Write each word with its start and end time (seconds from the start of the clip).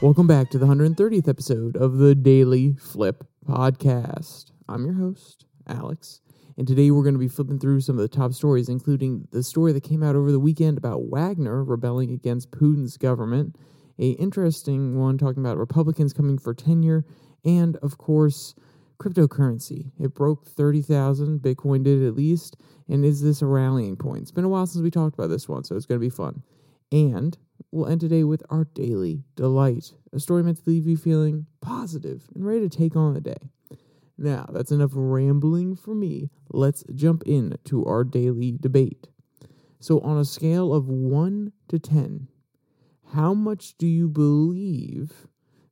Welcome 0.00 0.28
back 0.28 0.48
to 0.50 0.58
the 0.58 0.66
130th 0.66 1.26
episode 1.26 1.76
of 1.76 1.98
the 1.98 2.14
Daily 2.14 2.76
Flip 2.80 3.24
Podcast. 3.44 4.52
I'm 4.68 4.84
your 4.84 4.94
host, 4.94 5.44
Alex, 5.66 6.20
and 6.56 6.68
today 6.68 6.92
we're 6.92 7.02
going 7.02 7.16
to 7.16 7.18
be 7.18 7.26
flipping 7.26 7.58
through 7.58 7.80
some 7.80 7.96
of 7.96 8.02
the 8.02 8.16
top 8.16 8.32
stories, 8.32 8.68
including 8.68 9.26
the 9.32 9.42
story 9.42 9.72
that 9.72 9.82
came 9.82 10.04
out 10.04 10.14
over 10.14 10.30
the 10.30 10.38
weekend 10.38 10.78
about 10.78 11.08
Wagner 11.08 11.64
rebelling 11.64 12.12
against 12.12 12.52
Putin's 12.52 12.96
government, 12.96 13.56
a 13.98 14.10
interesting 14.10 14.96
one 14.96 15.18
talking 15.18 15.42
about 15.44 15.58
Republicans 15.58 16.12
coming 16.12 16.38
for 16.38 16.54
tenure, 16.54 17.04
and 17.44 17.76
of 17.78 17.98
course, 17.98 18.54
cryptocurrency. 19.00 19.90
It 19.98 20.14
broke 20.14 20.46
30,000, 20.46 21.40
Bitcoin 21.40 21.82
did 21.82 22.06
at 22.06 22.14
least, 22.14 22.56
and 22.88 23.04
is 23.04 23.20
this 23.20 23.42
a 23.42 23.46
rallying 23.46 23.96
point? 23.96 24.22
It's 24.22 24.30
been 24.30 24.44
a 24.44 24.48
while 24.48 24.68
since 24.68 24.80
we 24.80 24.92
talked 24.92 25.18
about 25.18 25.30
this 25.30 25.48
one, 25.48 25.64
so 25.64 25.74
it's 25.74 25.86
going 25.86 26.00
to 26.00 26.06
be 26.06 26.08
fun. 26.08 26.44
And 26.92 27.36
we'll 27.70 27.88
end 27.88 28.00
today 28.00 28.24
with 28.24 28.42
our 28.50 28.64
daily 28.64 29.24
delight, 29.36 29.92
a 30.12 30.20
story 30.20 30.42
meant 30.42 30.58
to 30.58 30.70
leave 30.70 30.86
you 30.86 30.96
feeling 30.96 31.46
positive 31.60 32.28
and 32.34 32.46
ready 32.46 32.60
to 32.60 32.68
take 32.68 32.96
on 32.96 33.14
the 33.14 33.20
day. 33.20 33.50
Now, 34.16 34.48
that's 34.52 34.72
enough 34.72 34.90
rambling 34.94 35.76
for 35.76 35.94
me. 35.94 36.30
Let's 36.50 36.84
jump 36.94 37.22
in 37.24 37.56
to 37.66 37.84
our 37.84 38.02
daily 38.02 38.56
debate. 38.58 39.08
So, 39.80 40.00
on 40.00 40.18
a 40.18 40.24
scale 40.24 40.74
of 40.74 40.88
1 40.88 41.52
to 41.68 41.78
10, 41.78 42.28
how 43.12 43.32
much 43.32 43.78
do 43.78 43.86
you 43.86 44.08
believe 44.08 45.28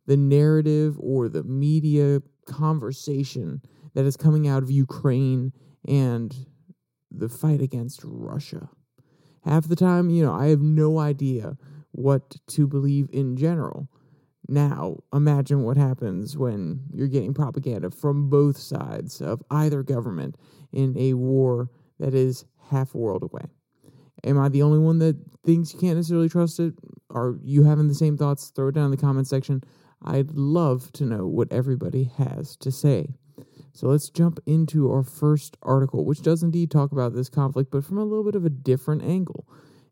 the 0.06 0.16
narrative 0.16 0.96
or 1.00 1.28
the 1.28 1.42
media 1.42 2.22
conversation 2.46 3.62
that 3.94 4.04
is 4.04 4.16
coming 4.16 4.46
out 4.46 4.62
of 4.62 4.70
Ukraine 4.70 5.52
and 5.86 6.46
the 7.10 7.28
fight 7.28 7.60
against 7.60 8.00
Russia? 8.04 8.68
Half 9.42 9.68
the 9.68 9.76
time, 9.76 10.08
you 10.08 10.24
know, 10.24 10.32
I 10.32 10.46
have 10.46 10.62
no 10.62 10.98
idea 10.98 11.56
what 11.96 12.36
to 12.46 12.66
believe 12.66 13.08
in 13.12 13.36
general. 13.36 13.88
Now, 14.48 14.98
imagine 15.12 15.62
what 15.62 15.76
happens 15.76 16.36
when 16.36 16.80
you're 16.92 17.08
getting 17.08 17.34
propaganda 17.34 17.90
from 17.90 18.28
both 18.28 18.58
sides 18.58 19.20
of 19.20 19.42
either 19.50 19.82
government 19.82 20.36
in 20.72 20.96
a 20.96 21.14
war 21.14 21.70
that 21.98 22.14
is 22.14 22.44
half 22.70 22.94
a 22.94 22.98
world 22.98 23.22
away. 23.22 23.46
Am 24.24 24.38
I 24.38 24.48
the 24.48 24.62
only 24.62 24.78
one 24.78 24.98
that 25.00 25.16
thinks 25.44 25.72
you 25.72 25.80
can't 25.80 25.96
necessarily 25.96 26.28
trust 26.28 26.60
it? 26.60 26.74
Are 27.10 27.38
you 27.42 27.64
having 27.64 27.88
the 27.88 27.94
same 27.94 28.16
thoughts? 28.16 28.52
Throw 28.54 28.68
it 28.68 28.74
down 28.74 28.86
in 28.86 28.90
the 28.90 28.96
comment 28.96 29.26
section. 29.26 29.62
I'd 30.04 30.32
love 30.32 30.92
to 30.92 31.04
know 31.04 31.26
what 31.26 31.52
everybody 31.52 32.04
has 32.16 32.56
to 32.58 32.70
say. 32.70 33.14
So 33.72 33.88
let's 33.88 34.08
jump 34.10 34.38
into 34.46 34.90
our 34.90 35.02
first 35.02 35.56
article, 35.62 36.04
which 36.04 36.22
does 36.22 36.42
indeed 36.42 36.70
talk 36.70 36.92
about 36.92 37.14
this 37.14 37.28
conflict, 37.28 37.70
but 37.70 37.84
from 37.84 37.98
a 37.98 38.04
little 38.04 38.24
bit 38.24 38.34
of 38.34 38.44
a 38.44 38.50
different 38.50 39.02
angle. 39.02 39.46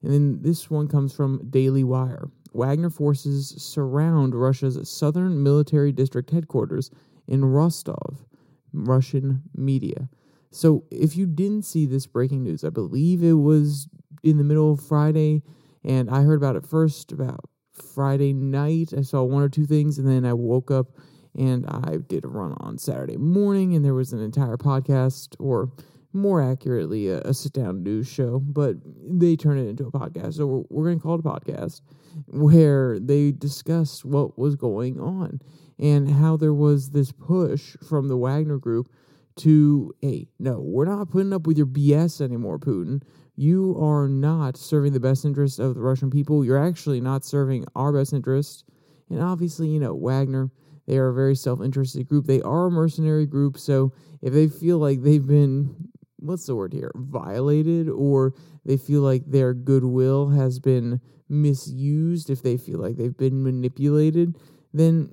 And 0.05 0.13
then 0.13 0.43
this 0.43 0.71
one 0.71 0.87
comes 0.87 1.15
from 1.15 1.49
Daily 1.49 1.83
Wire. 1.83 2.29
Wagner 2.53 2.91
forces 2.91 3.55
surround 3.57 4.35
Russia's 4.35 4.89
southern 4.89 5.43
military 5.43 5.93
district 5.93 6.31
headquarters 6.31 6.91
in 7.27 7.45
Rostov, 7.45 8.25
Russian 8.73 9.43
media. 9.57 10.09
So 10.51 10.85
if 10.91 11.17
you 11.17 11.27
didn't 11.27 11.65
see 11.65 11.87
this 11.87 12.07
breaking 12.07 12.45
news, 12.45 12.63
I 12.63 12.69
believe 12.69 13.25
it 13.25 13.33
was 13.33 13.89
in 14.23 14.37
the 14.37 14.45
middle 14.45 14.73
of 14.73 14.81
Friday, 14.81 15.43
and 15.83 16.09
I 16.11 16.23
heard 16.23 16.37
about 16.37 16.55
it 16.55 16.67
first 16.67 17.11
about 17.11 17.49
Friday 17.73 18.33
night. 18.33 18.93
I 18.97 19.03
saw 19.03 19.23
one 19.23 19.43
or 19.43 19.49
two 19.49 19.67
things, 19.67 19.99
and 19.99 20.07
then 20.07 20.25
I 20.25 20.35
woke 20.35 20.71
up 20.71 20.93
and 21.37 21.67
I 21.67 21.97
did 22.07 22.25
a 22.25 22.29
run 22.29 22.55
on 22.59 22.79
Saturday 22.79 23.17
morning, 23.17 23.75
and 23.75 23.85
there 23.85 23.95
was 23.95 24.13
an 24.13 24.21
entire 24.21 24.57
podcast, 24.57 25.35
or 25.41 25.73
more 26.15 26.41
accurately, 26.41 27.09
a, 27.09 27.21
a 27.21 27.35
sit 27.35 27.53
down 27.53 27.83
news 27.83 28.09
show, 28.09 28.39
but 28.39 28.77
they 29.07 29.37
turn 29.37 29.59
it 29.59 29.69
into 29.69 29.87
a 29.87 29.93
podcast. 29.93 30.35
So 30.35 30.47
we're, 30.47 30.65
we're 30.71 30.85
going 30.85 30.99
to 30.99 31.03
call 31.03 31.15
it 31.17 31.25
a 31.25 31.29
podcast 31.29 31.81
where 32.27 32.99
they 32.99 33.33
discuss 33.33 34.05
what 34.05 34.39
was 34.39 34.57
going 34.57 35.01
on 35.01 35.41
and 35.79 36.09
how 36.11 36.37
there 36.37 36.55
was 36.55 36.91
this 36.91 37.13
push 37.13 37.77
from 37.89 38.09
the 38.09 38.17
Wagner 38.17 38.59
group 38.59 38.89
to, 39.37 39.93
hey, 40.01 40.29
no, 40.39 40.61
we're 40.61 40.85
not 40.85 41.11
putting 41.11 41.33
up 41.33 41.47
with 41.47 41.57
your 41.57 41.67
BS 41.67 42.21
anymore, 42.21 42.59
Putin. 42.59 43.03
You 43.37 43.77
are 43.83 44.07
not 44.09 44.57
serving 44.57 44.93
the 44.93 45.01
best 45.01 45.25
interest 45.25 45.59
of 45.59 45.75
the 45.75 45.81
Russian 45.81 46.11
people. 46.11 46.45
You're 46.45 46.65
actually 46.65 47.01
not 47.01 47.25
serving 47.25 47.65
our 47.75 47.93
best 47.93 48.13
interest. 48.13 48.65
And 49.11 49.21
obviously, 49.21 49.69
you 49.69 49.81
know, 49.81 49.95
Wagner, 49.95 50.51
they 50.87 50.99
are 50.99 51.09
a 51.09 51.15
very 51.15 51.35
self 51.35 51.61
interested 51.61 52.07
group. 52.07 52.27
They 52.27 52.43
are 52.43 52.67
a 52.67 52.71
mercenary 52.71 53.27
group. 53.27 53.59
So 53.59 53.93
if 54.23 54.33
they 54.33 54.49
feel 54.49 54.79
like 54.79 55.03
they've 55.03 55.27
been, 55.27 55.75
what's 56.25 56.47
the 56.47 56.57
word 56.57 56.73
here, 56.73 56.91
violated, 56.95 57.89
or 57.89 58.35
they 58.65 58.77
feel 58.77 59.03
like 59.03 59.23
their 59.27 59.55
goodwill 59.55 60.29
has 60.31 60.59
been 60.59 61.01
misused, 61.29 62.31
if 62.31 62.43
they 62.43 62.57
feel 62.57 62.79
like 62.79 62.97
they've 62.97 63.17
been 63.17 63.43
manipulated, 63.43 64.37
then 64.73 65.13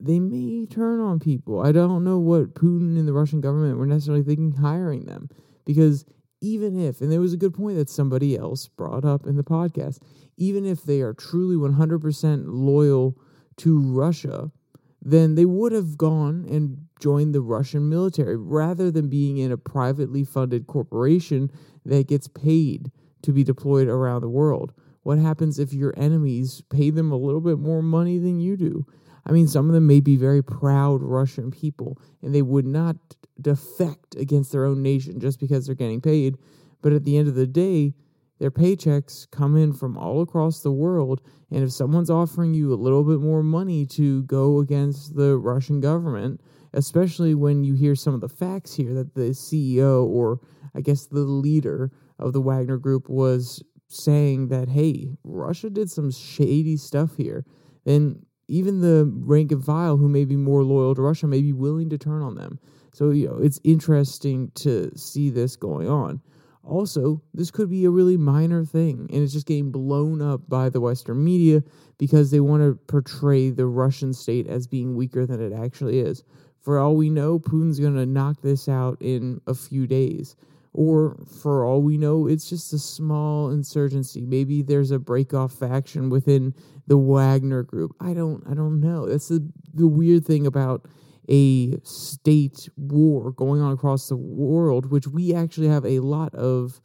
they 0.00 0.20
may 0.20 0.66
turn 0.66 1.00
on 1.00 1.18
people. 1.18 1.60
I 1.60 1.72
don't 1.72 2.04
know 2.04 2.18
what 2.18 2.54
Putin 2.54 2.98
and 2.98 3.08
the 3.08 3.12
Russian 3.12 3.40
government 3.40 3.78
were 3.78 3.86
necessarily 3.86 4.22
thinking 4.22 4.52
hiring 4.52 5.06
them 5.06 5.28
because 5.64 6.04
even 6.40 6.78
if, 6.80 7.00
and 7.00 7.10
there 7.10 7.20
was 7.20 7.32
a 7.32 7.38
good 7.38 7.54
point 7.54 7.76
that 7.76 7.90
somebody 7.90 8.36
else 8.36 8.68
brought 8.68 9.04
up 9.04 9.26
in 9.26 9.36
the 9.36 9.44
podcast, 9.44 9.98
even 10.36 10.64
if 10.64 10.84
they 10.84 11.00
are 11.00 11.12
truly 11.12 11.56
100% 11.56 12.44
loyal 12.46 13.16
to 13.56 13.80
Russia, 13.80 14.52
then 15.00 15.34
they 15.34 15.44
would 15.44 15.72
have 15.72 15.96
gone 15.96 16.44
and 16.50 16.86
joined 17.00 17.34
the 17.34 17.40
Russian 17.40 17.88
military 17.88 18.36
rather 18.36 18.90
than 18.90 19.08
being 19.08 19.38
in 19.38 19.52
a 19.52 19.56
privately 19.56 20.24
funded 20.24 20.66
corporation 20.66 21.50
that 21.84 22.08
gets 22.08 22.28
paid 22.28 22.90
to 23.22 23.32
be 23.32 23.44
deployed 23.44 23.88
around 23.88 24.22
the 24.22 24.28
world. 24.28 24.72
What 25.02 25.18
happens 25.18 25.58
if 25.58 25.72
your 25.72 25.94
enemies 25.96 26.62
pay 26.68 26.90
them 26.90 27.12
a 27.12 27.16
little 27.16 27.40
bit 27.40 27.58
more 27.58 27.82
money 27.82 28.18
than 28.18 28.40
you 28.40 28.56
do? 28.56 28.84
I 29.24 29.32
mean, 29.32 29.46
some 29.46 29.68
of 29.68 29.74
them 29.74 29.86
may 29.86 30.00
be 30.00 30.16
very 30.16 30.42
proud 30.42 31.02
Russian 31.02 31.50
people 31.50 31.98
and 32.22 32.34
they 32.34 32.42
would 32.42 32.66
not 32.66 32.96
defect 33.40 34.16
against 34.16 34.52
their 34.52 34.64
own 34.64 34.82
nation 34.82 35.20
just 35.20 35.38
because 35.38 35.66
they're 35.66 35.74
getting 35.74 36.00
paid. 36.00 36.36
But 36.82 36.92
at 36.92 37.04
the 37.04 37.16
end 37.16 37.28
of 37.28 37.34
the 37.34 37.46
day, 37.46 37.94
their 38.38 38.50
paychecks 38.50 39.30
come 39.30 39.56
in 39.56 39.72
from 39.72 39.96
all 39.96 40.20
across 40.20 40.60
the 40.60 40.72
world. 40.72 41.20
And 41.50 41.64
if 41.64 41.72
someone's 41.72 42.10
offering 42.10 42.54
you 42.54 42.72
a 42.72 42.76
little 42.76 43.04
bit 43.04 43.20
more 43.20 43.42
money 43.42 43.86
to 43.86 44.22
go 44.24 44.60
against 44.60 45.16
the 45.16 45.36
Russian 45.36 45.80
government, 45.80 46.40
especially 46.72 47.34
when 47.34 47.64
you 47.64 47.74
hear 47.74 47.94
some 47.94 48.14
of 48.14 48.20
the 48.20 48.28
facts 48.28 48.74
here 48.74 48.94
that 48.94 49.14
the 49.14 49.30
CEO 49.30 50.04
or 50.04 50.40
I 50.74 50.80
guess 50.80 51.06
the 51.06 51.20
leader 51.20 51.90
of 52.18 52.32
the 52.32 52.40
Wagner 52.40 52.78
group 52.78 53.08
was 53.08 53.62
saying 53.88 54.48
that, 54.48 54.68
hey, 54.68 55.08
Russia 55.24 55.70
did 55.70 55.90
some 55.90 56.10
shady 56.10 56.76
stuff 56.76 57.16
here, 57.16 57.44
then 57.84 58.24
even 58.48 58.80
the 58.80 59.10
rank 59.14 59.52
and 59.52 59.64
file 59.64 59.96
who 59.96 60.08
may 60.08 60.24
be 60.24 60.36
more 60.36 60.62
loyal 60.62 60.94
to 60.94 61.02
Russia 61.02 61.26
may 61.26 61.42
be 61.42 61.52
willing 61.52 61.90
to 61.90 61.98
turn 61.98 62.22
on 62.22 62.34
them. 62.34 62.58
So, 62.92 63.10
you 63.10 63.28
know, 63.28 63.36
it's 63.36 63.60
interesting 63.64 64.50
to 64.56 64.90
see 64.96 65.30
this 65.30 65.56
going 65.56 65.88
on. 65.88 66.20
Also, 66.68 67.22
this 67.32 67.50
could 67.50 67.70
be 67.70 67.84
a 67.84 67.90
really 67.90 68.16
minor 68.16 68.64
thing, 68.64 69.08
and 69.10 69.22
it's 69.22 69.32
just 69.32 69.46
getting 69.46 69.70
blown 69.72 70.20
up 70.20 70.48
by 70.48 70.68
the 70.68 70.80
Western 70.80 71.24
media 71.24 71.62
because 71.98 72.30
they 72.30 72.40
want 72.40 72.62
to 72.62 72.78
portray 72.86 73.50
the 73.50 73.66
Russian 73.66 74.12
state 74.12 74.46
as 74.46 74.66
being 74.66 74.94
weaker 74.94 75.24
than 75.24 75.40
it 75.40 75.52
actually 75.52 75.98
is. 75.98 76.22
For 76.60 76.78
all 76.78 76.96
we 76.96 77.08
know, 77.08 77.38
Putin's 77.38 77.80
going 77.80 77.96
to 77.96 78.04
knock 78.04 78.42
this 78.42 78.68
out 78.68 78.98
in 79.00 79.40
a 79.46 79.54
few 79.54 79.86
days. 79.86 80.36
Or 80.74 81.16
for 81.40 81.64
all 81.64 81.82
we 81.82 81.96
know, 81.96 82.26
it's 82.26 82.48
just 82.48 82.72
a 82.72 82.78
small 82.78 83.50
insurgency. 83.50 84.26
Maybe 84.26 84.62
there's 84.62 84.90
a 84.90 84.98
breakoff 84.98 85.58
faction 85.58 86.10
within 86.10 86.54
the 86.86 86.98
Wagner 86.98 87.62
group. 87.62 87.96
I 88.00 88.12
don't 88.12 88.44
I 88.48 88.54
don't 88.54 88.80
know. 88.80 89.06
That's 89.06 89.28
the 89.28 89.48
the 89.72 89.88
weird 89.88 90.26
thing 90.26 90.46
about 90.46 90.86
a 91.28 91.78
state 91.82 92.68
war 92.76 93.32
going 93.32 93.60
on 93.60 93.72
across 93.72 94.08
the 94.08 94.16
world, 94.16 94.90
which 94.90 95.06
we 95.06 95.34
actually 95.34 95.68
have 95.68 95.84
a 95.84 96.00
lot 96.00 96.34
of 96.34 96.80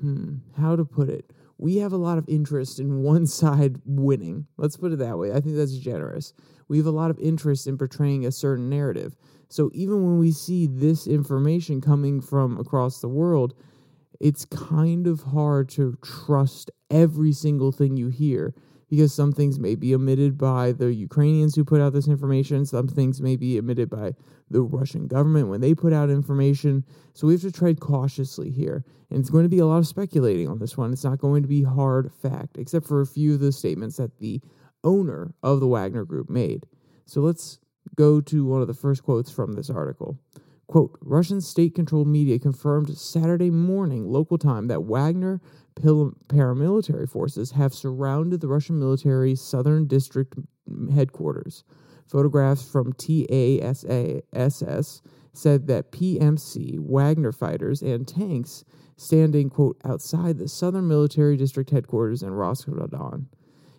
hmm, 0.00 0.36
how 0.56 0.76
to 0.76 0.84
put 0.84 1.08
it. 1.08 1.32
We 1.58 1.76
have 1.78 1.92
a 1.92 1.98
lot 1.98 2.18
of 2.18 2.28
interest 2.28 2.78
in 2.78 3.02
one 3.02 3.26
side 3.40 3.80
winning. 3.84 4.46
Let's 4.56 4.76
put 4.76 4.92
it 4.92 4.98
that 4.98 5.18
way. 5.18 5.32
I 5.32 5.40
think 5.40 5.56
that's 5.56 5.76
generous. 5.76 6.32
We 6.68 6.78
have 6.78 6.86
a 6.86 6.90
lot 6.90 7.10
of 7.10 7.18
interest 7.18 7.66
in 7.66 7.78
portraying 7.78 8.26
a 8.26 8.32
certain 8.32 8.68
narrative. 8.68 9.16
So 9.48 9.70
even 9.72 10.04
when 10.04 10.18
we 10.18 10.32
see 10.32 10.66
this 10.66 11.06
information 11.06 11.80
coming 11.80 12.20
from 12.20 12.58
across 12.58 13.00
the 13.00 13.08
world, 13.08 13.54
it's 14.20 14.44
kind 14.44 15.06
of 15.06 15.22
hard 15.22 15.68
to 15.70 15.96
trust 16.02 16.70
every 16.90 17.32
single 17.32 17.70
thing 17.70 17.96
you 17.96 18.08
hear 18.08 18.54
because 18.88 19.12
some 19.12 19.32
things 19.32 19.58
may 19.58 19.74
be 19.74 19.94
omitted 19.94 20.38
by 20.38 20.72
the 20.72 20.92
Ukrainians 20.92 21.54
who 21.54 21.64
put 21.64 21.80
out 21.80 21.92
this 21.92 22.08
information, 22.08 22.64
some 22.64 22.86
things 22.86 23.20
may 23.20 23.36
be 23.36 23.58
omitted 23.58 23.90
by 23.90 24.12
the 24.50 24.62
Russian 24.62 25.06
government 25.08 25.48
when 25.48 25.60
they 25.60 25.74
put 25.74 25.92
out 25.92 26.08
information. 26.08 26.84
So 27.12 27.26
we 27.26 27.34
have 27.34 27.42
to 27.42 27.52
tread 27.52 27.80
cautiously 27.80 28.50
here. 28.50 28.84
And 29.10 29.18
it's 29.18 29.30
going 29.30 29.44
to 29.44 29.48
be 29.48 29.58
a 29.58 29.66
lot 29.66 29.78
of 29.78 29.86
speculating 29.86 30.48
on 30.48 30.58
this 30.58 30.76
one. 30.76 30.92
It's 30.92 31.04
not 31.04 31.18
going 31.18 31.42
to 31.42 31.48
be 31.48 31.62
hard 31.62 32.12
fact, 32.12 32.58
except 32.58 32.86
for 32.86 33.00
a 33.00 33.06
few 33.06 33.34
of 33.34 33.40
the 33.40 33.52
statements 33.52 33.96
that 33.96 34.18
the 34.18 34.40
owner 34.84 35.34
of 35.42 35.60
the 35.60 35.66
Wagner 35.66 36.04
Group 36.04 36.30
made. 36.30 36.66
So 37.06 37.20
let's 37.20 37.58
go 37.96 38.20
to 38.20 38.44
one 38.44 38.62
of 38.62 38.68
the 38.68 38.74
first 38.74 39.02
quotes 39.02 39.30
from 39.30 39.52
this 39.52 39.70
article. 39.70 40.18
Quote 40.66 40.98
Russian 41.00 41.40
state 41.40 41.76
controlled 41.76 42.08
media 42.08 42.38
confirmed 42.40 42.96
Saturday 42.96 43.50
morning 43.50 44.08
local 44.08 44.38
time 44.38 44.66
that 44.66 44.82
Wagner 44.82 45.40
paramilitary 45.76 47.08
forces 47.08 47.52
have 47.52 47.72
surrounded 47.74 48.40
the 48.40 48.48
Russian 48.48 48.78
military 48.78 49.34
southern 49.34 49.86
district 49.86 50.34
headquarters. 50.92 51.64
Photographs 52.06 52.68
from 52.68 52.92
TASS 52.92 53.84
said 55.32 55.66
that 55.66 55.92
PMC, 55.92 56.78
Wagner 56.78 57.32
fighters, 57.32 57.82
and 57.82 58.08
tanks 58.08 58.64
standing, 58.96 59.50
quote, 59.50 59.76
outside 59.84 60.38
the 60.38 60.48
southern 60.48 60.88
military 60.88 61.36
district 61.36 61.70
headquarters 61.70 62.22
in 62.22 62.30
Rostov-on. 62.30 63.28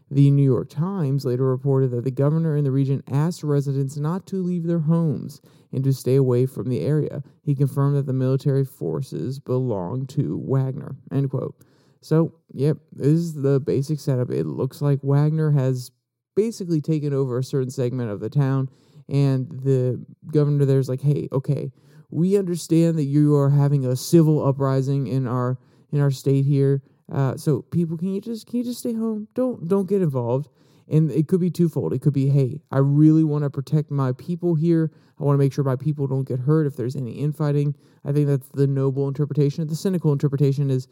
The 0.10 0.32
New 0.32 0.44
York 0.44 0.70
Times 0.70 1.26
later 1.26 1.46
reported 1.46 1.92
that 1.92 2.04
the 2.04 2.12
governor 2.12 2.56
in 2.56 2.64
the 2.64 2.72
region 2.72 3.04
asked 3.12 3.44
residents 3.44 3.98
not 3.98 4.26
to 4.28 4.42
leave 4.42 4.64
their 4.64 4.80
homes 4.80 5.42
and 5.74 5.84
to 5.84 5.92
stay 5.92 6.16
away 6.16 6.46
from 6.46 6.70
the 6.70 6.82
area. 6.82 7.24
He 7.42 7.56
confirmed 7.56 7.98
that 7.98 8.06
the 8.06 8.14
military 8.14 8.64
forces 8.64 9.40
belong 9.40 10.06
to 10.08 10.38
Wagner. 10.46 10.96
End 11.12 11.30
quote. 11.30 11.56
So, 12.02 12.34
yep, 12.54 12.78
this 12.92 13.08
is 13.08 13.34
the 13.34 13.60
basic 13.60 14.00
setup. 14.00 14.30
It 14.30 14.46
looks 14.46 14.82
like 14.82 15.00
Wagner 15.04 15.52
has 15.52 15.92
basically 16.36 16.82
taken 16.82 17.14
over 17.14 17.38
a 17.38 17.44
certain 17.44 17.72
segment 17.72 18.12
of 18.12 18.20
the 18.20 18.30
town, 18.30 18.70
and 19.10 19.50
the 19.50 20.04
governor 20.32 20.66
there's 20.66 20.90
like, 20.90 21.02
hey, 21.02 21.28
okay, 21.32 21.72
we 22.10 22.38
understand 22.38 22.98
that 22.98 23.06
you 23.06 23.36
are 23.36 23.50
having 23.50 23.86
a 23.86 23.96
civil 23.96 24.46
uprising 24.46 25.08
in 25.08 25.28
our 25.28 25.58
in 25.92 26.00
our 26.00 26.12
state 26.12 26.46
here. 26.46 26.82
Uh, 27.12 27.38
so 27.38 27.62
people, 27.62 27.98
can 27.98 28.14
you 28.14 28.22
just 28.22 28.48
can 28.48 28.58
you 28.58 28.64
just 28.64 28.80
stay 28.80 28.94
home? 28.94 29.28
Don't 29.34 29.68
don't 29.68 29.90
get 29.90 30.02
involved. 30.02 30.50
And 30.90 31.12
it 31.12 31.28
could 31.28 31.42
be 31.42 31.52
twofold. 31.52 31.92
It 31.92 32.00
could 32.00 32.14
be, 32.14 32.30
hey, 32.30 32.62
I 32.72 32.78
really 32.78 33.26
want 33.26 33.44
to 33.44 33.50
protect 33.50 33.92
my 33.92 34.14
people 34.14 34.56
here. 34.56 34.90
I 35.20 35.24
want 35.26 35.36
to 35.36 35.38
make 35.38 35.52
sure 35.52 35.66
my 35.66 35.76
people 35.76 36.08
don't 36.08 36.26
get 36.26 36.40
hurt 36.40 36.66
if 36.66 36.78
there's 36.78 36.96
any 36.96 37.12
infighting. 37.12 37.76
I 38.06 38.14
think 38.14 38.28
that's 38.28 38.48
the 38.54 38.68
noble 38.68 39.06
interpretation. 39.10 39.68
The 39.68 39.76
cynical 39.76 40.14
interpretation 40.14 40.70
is, 40.70 40.88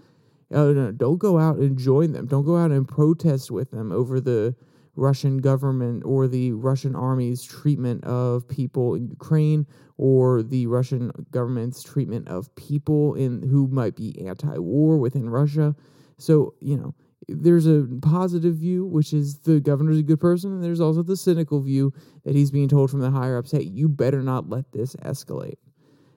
Uh, 0.53 0.65
no, 0.65 0.91
don't 0.91 1.17
go 1.17 1.39
out 1.39 1.57
and 1.57 1.77
join 1.77 2.11
them. 2.11 2.27
Don't 2.27 2.45
go 2.45 2.57
out 2.57 2.71
and 2.71 2.87
protest 2.87 3.51
with 3.51 3.71
them 3.71 3.91
over 3.91 4.19
the 4.21 4.55
Russian 4.95 5.39
government 5.39 6.03
or 6.05 6.27
the 6.27 6.53
Russian 6.53 6.95
army's 6.95 7.43
treatment 7.43 8.03
of 8.05 8.47
people 8.47 8.95
in 8.95 9.07
Ukraine 9.07 9.65
or 9.97 10.43
the 10.43 10.67
Russian 10.67 11.11
government's 11.31 11.81
treatment 11.83 12.27
of 12.27 12.53
people 12.55 13.15
in 13.15 13.41
who 13.41 13.67
might 13.67 13.95
be 13.95 14.25
anti-war 14.25 14.97
within 14.97 15.29
Russia. 15.29 15.75
So, 16.17 16.53
you 16.61 16.77
know, 16.77 16.93
there's 17.27 17.65
a 17.65 17.87
positive 18.01 18.55
view, 18.55 18.85
which 18.85 19.11
is 19.11 19.39
the 19.39 19.59
governor's 19.59 19.97
a 19.99 20.03
good 20.03 20.19
person, 20.19 20.53
and 20.53 20.63
there's 20.63 20.79
also 20.79 21.01
the 21.01 21.17
cynical 21.17 21.61
view 21.61 21.91
that 22.23 22.35
he's 22.35 22.51
being 22.51 22.69
told 22.69 22.91
from 22.91 22.99
the 23.01 23.09
higher 23.09 23.37
ups, 23.37 23.51
hey, 23.51 23.63
you 23.63 23.89
better 23.89 24.21
not 24.21 24.49
let 24.49 24.71
this 24.71 24.95
escalate. 24.97 25.57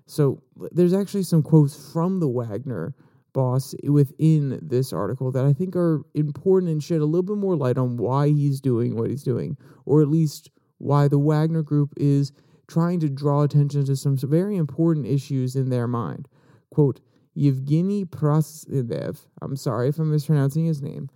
So 0.06 0.42
there's 0.70 0.94
actually 0.94 1.22
some 1.22 1.42
quotes 1.42 1.92
from 1.92 2.20
the 2.20 2.28
Wagner 2.28 2.94
boss 3.32 3.75
within 3.84 4.58
this 4.62 4.92
article 4.92 5.30
that 5.32 5.44
I 5.44 5.52
think 5.52 5.76
are 5.76 6.02
important 6.14 6.72
and 6.72 6.82
shed 6.82 7.00
a 7.00 7.04
little 7.04 7.22
bit 7.22 7.36
more 7.36 7.56
light 7.56 7.78
on 7.78 7.96
why 7.96 8.28
he's 8.28 8.60
doing 8.60 8.96
what 8.96 9.10
he's 9.10 9.22
doing, 9.22 9.56
or 9.84 10.02
at 10.02 10.08
least 10.08 10.50
why 10.78 11.08
the 11.08 11.19
Wagner 11.19 11.62
group 11.62 11.92
is 11.96 12.32
trying 12.66 13.00
to 13.00 13.08
draw 13.08 13.42
attention 13.42 13.84
to 13.86 13.96
some 13.96 14.16
very 14.16 14.56
important 14.56 15.06
issues 15.06 15.56
in 15.56 15.70
their 15.70 15.86
mind. 15.86 16.28
Quote, 16.70 17.00
Yevgeny 17.34 18.04
Prosinev, 18.04 19.26
I'm 19.40 19.56
sorry 19.56 19.88
if 19.88 19.98
I'm 19.98 20.10
mispronouncing 20.10 20.66
his 20.66 20.82
name, 20.82 21.08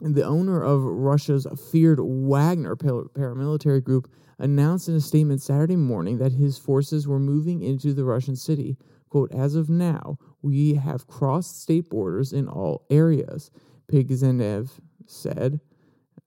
the 0.00 0.24
owner 0.24 0.62
of 0.62 0.82
Russia's 0.82 1.46
feared 1.70 1.98
Wagner 2.02 2.76
paramilitary 2.76 3.82
group, 3.82 4.10
announced 4.38 4.88
in 4.88 4.96
a 4.96 5.00
statement 5.00 5.40
Saturday 5.40 5.76
morning 5.76 6.18
that 6.18 6.32
his 6.32 6.58
forces 6.58 7.06
were 7.06 7.20
moving 7.20 7.62
into 7.62 7.94
the 7.94 8.04
Russian 8.04 8.34
city. 8.34 8.76
Quote, 9.08 9.32
as 9.32 9.54
of 9.54 9.70
now, 9.70 10.18
we 10.44 10.74
have 10.74 11.06
crossed 11.06 11.62
state 11.62 11.88
borders 11.88 12.32
in 12.32 12.48
all 12.48 12.86
areas, 12.90 13.50
Pigzenev 13.90 14.70
said. 15.06 15.60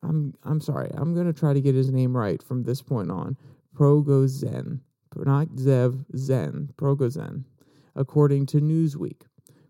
I'm 0.03 0.33
I'm 0.43 0.59
sorry, 0.59 0.89
I'm 0.93 1.15
gonna 1.15 1.33
try 1.33 1.53
to 1.53 1.61
get 1.61 1.75
his 1.75 1.91
name 1.91 2.15
right 2.17 2.41
from 2.41 2.63
this 2.63 2.81
point 2.81 3.11
on. 3.11 3.37
Progozen. 3.75 4.81
Not 5.15 5.47
Zev 5.55 6.05
Zen. 6.15 6.69
Progozen 6.77 7.45
according 7.97 8.45
to 8.45 8.61
Newsweek. 8.61 9.23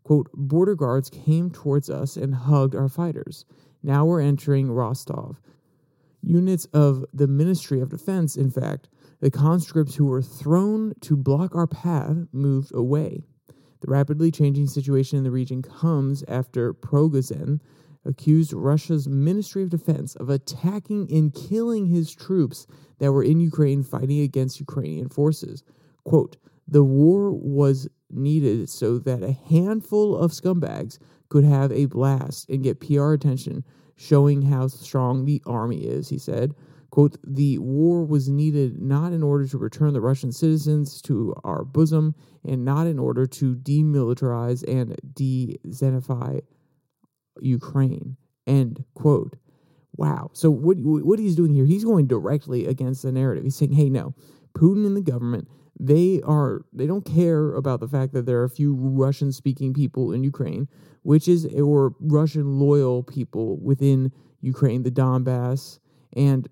Quote, 0.03 0.29
border 0.33 0.75
guards 0.75 1.09
came 1.09 1.49
towards 1.49 1.89
us 1.89 2.15
and 2.15 2.35
hugged 2.35 2.75
our 2.75 2.89
fighters. 2.89 3.45
Now 3.81 4.05
we're 4.05 4.21
entering 4.21 4.69
Rostov. 4.69 5.39
Units 6.21 6.65
of 6.65 7.05
the 7.13 7.27
Ministry 7.27 7.79
of 7.79 7.89
Defense, 7.89 8.35
in 8.35 8.51
fact, 8.51 8.89
the 9.21 9.31
conscripts 9.31 9.95
who 9.95 10.05
were 10.05 10.21
thrown 10.21 10.93
to 11.01 11.15
block 11.15 11.55
our 11.55 11.67
path 11.67 12.27
moved 12.31 12.73
away. 12.73 13.23
The 13.81 13.91
rapidly 13.91 14.31
changing 14.31 14.67
situation 14.67 15.17
in 15.17 15.23
the 15.23 15.31
region 15.31 15.61
comes 15.61 16.23
after 16.27 16.73
Progozhin 16.73 17.59
accused 18.05 18.53
Russia's 18.53 19.07
Ministry 19.07 19.63
of 19.63 19.69
Defense 19.69 20.15
of 20.15 20.29
attacking 20.29 21.11
and 21.11 21.33
killing 21.33 21.87
his 21.87 22.13
troops 22.15 22.65
that 22.99 23.11
were 23.11 23.23
in 23.23 23.39
Ukraine 23.39 23.83
fighting 23.83 24.21
against 24.21 24.59
Ukrainian 24.59 25.09
forces. 25.09 25.63
Quote, 26.03 26.37
the 26.67 26.83
war 26.83 27.31
was 27.31 27.87
needed 28.09 28.69
so 28.69 28.97
that 28.99 29.23
a 29.23 29.31
handful 29.31 30.15
of 30.15 30.31
scumbags 30.31 30.97
could 31.29 31.43
have 31.43 31.71
a 31.71 31.85
blast 31.85 32.49
and 32.49 32.63
get 32.63 32.79
PR 32.79 33.13
attention, 33.13 33.63
showing 33.95 34.41
how 34.43 34.67
strong 34.67 35.25
the 35.25 35.41
army 35.45 35.85
is, 35.85 36.09
he 36.09 36.17
said. 36.17 36.55
Quote, 36.89 37.17
the 37.23 37.57
war 37.57 38.05
was 38.05 38.29
needed 38.29 38.81
not 38.81 39.11
in 39.11 39.21
order 39.21 39.45
to 39.47 39.57
return 39.57 39.93
the 39.93 40.01
Russian 40.01 40.31
citizens 40.31 41.01
to 41.03 41.35
our 41.43 41.65
bosom 41.65 42.15
and 42.45 42.63
not 42.63 42.87
in 42.87 42.97
order 42.97 43.25
to 43.25 43.55
demilitarize 43.55 44.63
and 44.67 44.95
de 45.13 45.57
Ukraine. 47.41 48.17
End 48.47 48.85
quote. 48.93 49.35
Wow. 49.97 50.29
So 50.33 50.49
what 50.49 50.77
what 50.79 51.19
he's 51.19 51.35
doing 51.35 51.53
here, 51.53 51.65
he's 51.65 51.83
going 51.83 52.07
directly 52.07 52.65
against 52.65 53.03
the 53.03 53.11
narrative. 53.11 53.43
He's 53.43 53.55
saying, 53.55 53.73
hey, 53.73 53.89
no, 53.89 54.15
Putin 54.53 54.85
and 54.85 54.95
the 54.95 55.01
government 55.01 55.47
they 55.79 56.21
are 56.23 56.65
they 56.73 56.87
don't 56.87 57.05
care 57.05 57.53
about 57.53 57.79
the 57.79 57.87
fact 57.87 58.13
that 58.13 58.25
there 58.25 58.39
are 58.39 58.45
a 58.45 58.49
few 58.49 58.73
Russian 58.73 59.31
speaking 59.31 59.73
people 59.73 60.11
in 60.11 60.23
Ukraine, 60.23 60.67
which 61.03 61.27
is 61.27 61.45
or 61.55 61.93
Russian 61.99 62.59
loyal 62.59 63.03
people 63.03 63.57
within 63.59 64.11
Ukraine, 64.41 64.83
the 64.83 64.91
Donbass 64.91 65.79
and 66.15 66.47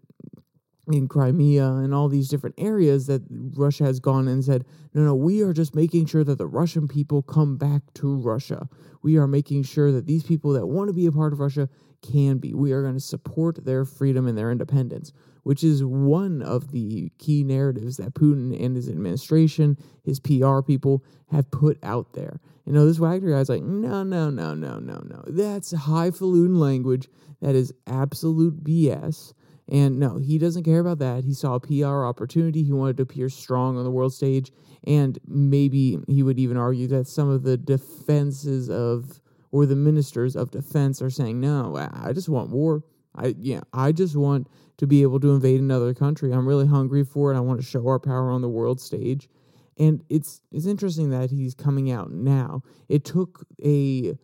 in 0.87 1.07
Crimea 1.07 1.65
and 1.65 1.93
all 1.93 2.07
these 2.07 2.29
different 2.29 2.55
areas 2.57 3.07
that 3.07 3.23
Russia 3.29 3.83
has 3.85 3.99
gone 3.99 4.27
and 4.27 4.43
said, 4.43 4.65
no, 4.93 5.03
no, 5.03 5.15
we 5.15 5.41
are 5.41 5.53
just 5.53 5.75
making 5.75 6.05
sure 6.05 6.23
that 6.23 6.37
the 6.37 6.47
Russian 6.47 6.87
people 6.87 7.21
come 7.21 7.57
back 7.57 7.81
to 7.95 8.15
Russia. 8.15 8.67
We 9.01 9.17
are 9.17 9.27
making 9.27 9.63
sure 9.63 9.91
that 9.91 10.05
these 10.05 10.23
people 10.23 10.53
that 10.53 10.67
want 10.67 10.89
to 10.89 10.93
be 10.93 11.05
a 11.05 11.11
part 11.11 11.33
of 11.33 11.39
Russia 11.39 11.69
can 12.01 12.37
be. 12.37 12.53
We 12.53 12.71
are 12.71 12.81
going 12.81 12.93
to 12.93 12.99
support 12.99 13.65
their 13.65 13.85
freedom 13.85 14.27
and 14.27 14.37
their 14.37 14.51
independence 14.51 15.11
which 15.45 15.63
is 15.63 15.85
one 15.85 16.41
of 16.41 16.71
the 16.71 17.11
key 17.19 17.43
narratives 17.43 17.97
that 17.97 18.15
Putin 18.15 18.59
and 18.59 18.75
his 18.75 18.89
administration, 18.89 19.77
his 20.03 20.19
PR 20.19 20.61
people, 20.61 21.03
have 21.29 21.51
put 21.51 21.77
out 21.83 22.13
there. 22.13 22.39
You 22.65 22.73
know, 22.73 22.87
this 22.87 22.97
Wagner 22.97 23.31
guy's 23.31 23.47
like, 23.47 23.61
no, 23.61 24.01
no, 24.01 24.31
no, 24.31 24.55
no, 24.55 24.79
no, 24.79 25.03
no. 25.05 25.23
That's 25.27 25.71
highfalutin 25.71 26.59
language. 26.59 27.07
That 27.41 27.53
is 27.53 27.71
absolute 27.85 28.63
BS. 28.63 29.33
And 29.67 29.99
no, 29.99 30.17
he 30.17 30.37
doesn't 30.37 30.63
care 30.63 30.79
about 30.79 30.99
that. 30.99 31.23
He 31.23 31.33
saw 31.33 31.55
a 31.55 31.59
PR 31.59 32.05
opportunity. 32.05 32.63
He 32.63 32.71
wanted 32.71 32.97
to 32.97 33.03
appear 33.03 33.29
strong 33.29 33.77
on 33.77 33.83
the 33.83 33.91
world 33.91 34.13
stage. 34.13 34.51
And 34.85 35.17
maybe 35.27 35.99
he 36.07 36.21
would 36.21 36.37
even 36.37 36.57
argue 36.57 36.87
that 36.89 37.07
some 37.07 37.29
of 37.29 37.43
the 37.43 37.57
defenses 37.57 38.69
of, 38.69 39.21
or 39.51 39.65
the 39.65 39.75
ministers 39.75 40.35
of 40.35 40.51
defense 40.51 41.01
are 41.01 41.09
saying, 41.09 41.39
no, 41.39 41.75
I 41.93 42.13
just 42.13 42.29
want 42.29 42.51
war. 42.51 42.83
I, 43.15 43.33
yeah, 43.39 43.61
I 43.73 43.91
just 43.91 44.15
want 44.15 44.47
to 44.77 44.85
be 44.85 45.01
able 45.01 45.19
to 45.21 45.33
invade 45.33 45.61
another 45.61 45.93
country. 45.93 46.31
I'm 46.31 46.47
really 46.47 46.67
hungry 46.67 47.03
for 47.03 47.33
it. 47.33 47.37
I 47.37 47.39
want 47.39 47.59
to 47.59 47.65
show 47.65 47.87
our 47.87 47.99
power 47.99 48.29
on 48.29 48.41
the 48.41 48.49
world 48.49 48.79
stage. 48.79 49.29
And 49.77 50.03
it's 50.09 50.41
it's 50.51 50.65
interesting 50.65 51.09
that 51.09 51.31
he's 51.31 51.53
coming 51.53 51.91
out 51.91 52.11
now. 52.11 52.63
It 52.87 53.03
took 53.03 53.45
a 53.63 54.17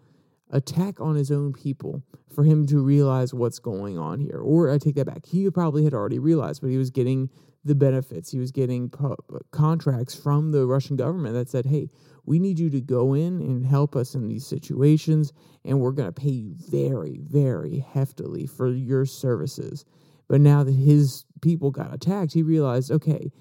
attack 0.51 0.99
on 0.99 1.15
his 1.15 1.31
own 1.31 1.53
people 1.53 2.03
for 2.33 2.43
him 2.43 2.65
to 2.67 2.79
realize 2.79 3.33
what's 3.33 3.59
going 3.59 3.97
on 3.97 4.19
here. 4.19 4.39
Or 4.39 4.71
I 4.71 4.77
take 4.77 4.95
that 4.95 5.05
back. 5.05 5.25
He 5.25 5.49
probably 5.49 5.83
had 5.83 5.93
already 5.93 6.19
realized, 6.19 6.61
but 6.61 6.69
he 6.69 6.77
was 6.77 6.89
getting 6.89 7.29
the 7.63 7.75
benefits. 7.75 8.31
He 8.31 8.39
was 8.39 8.51
getting 8.51 8.89
po- 8.89 9.17
uh, 9.33 9.39
contracts 9.51 10.15
from 10.15 10.51
the 10.51 10.65
Russian 10.65 10.95
government 10.95 11.35
that 11.35 11.49
said, 11.49 11.65
"Hey, 11.65 11.89
we 12.25 12.39
need 12.39 12.59
you 12.59 12.69
to 12.71 12.81
go 12.81 13.13
in 13.13 13.41
and 13.41 13.65
help 13.65 13.95
us 13.95 14.15
in 14.15 14.27
these 14.27 14.45
situations, 14.45 15.31
and 15.63 15.79
we're 15.79 15.91
going 15.91 16.11
to 16.11 16.21
pay 16.21 16.31
you 16.31 16.53
very, 16.55 17.19
very 17.19 17.85
heftily 17.93 18.49
for 18.49 18.69
your 18.69 19.05
services." 19.05 19.85
But 20.27 20.41
now 20.41 20.63
that 20.63 20.71
his 20.71 21.25
people 21.41 21.71
got 21.71 21.93
attacked, 21.93 22.33
he 22.33 22.41
realized, 22.41 22.89
okay, 22.89 23.31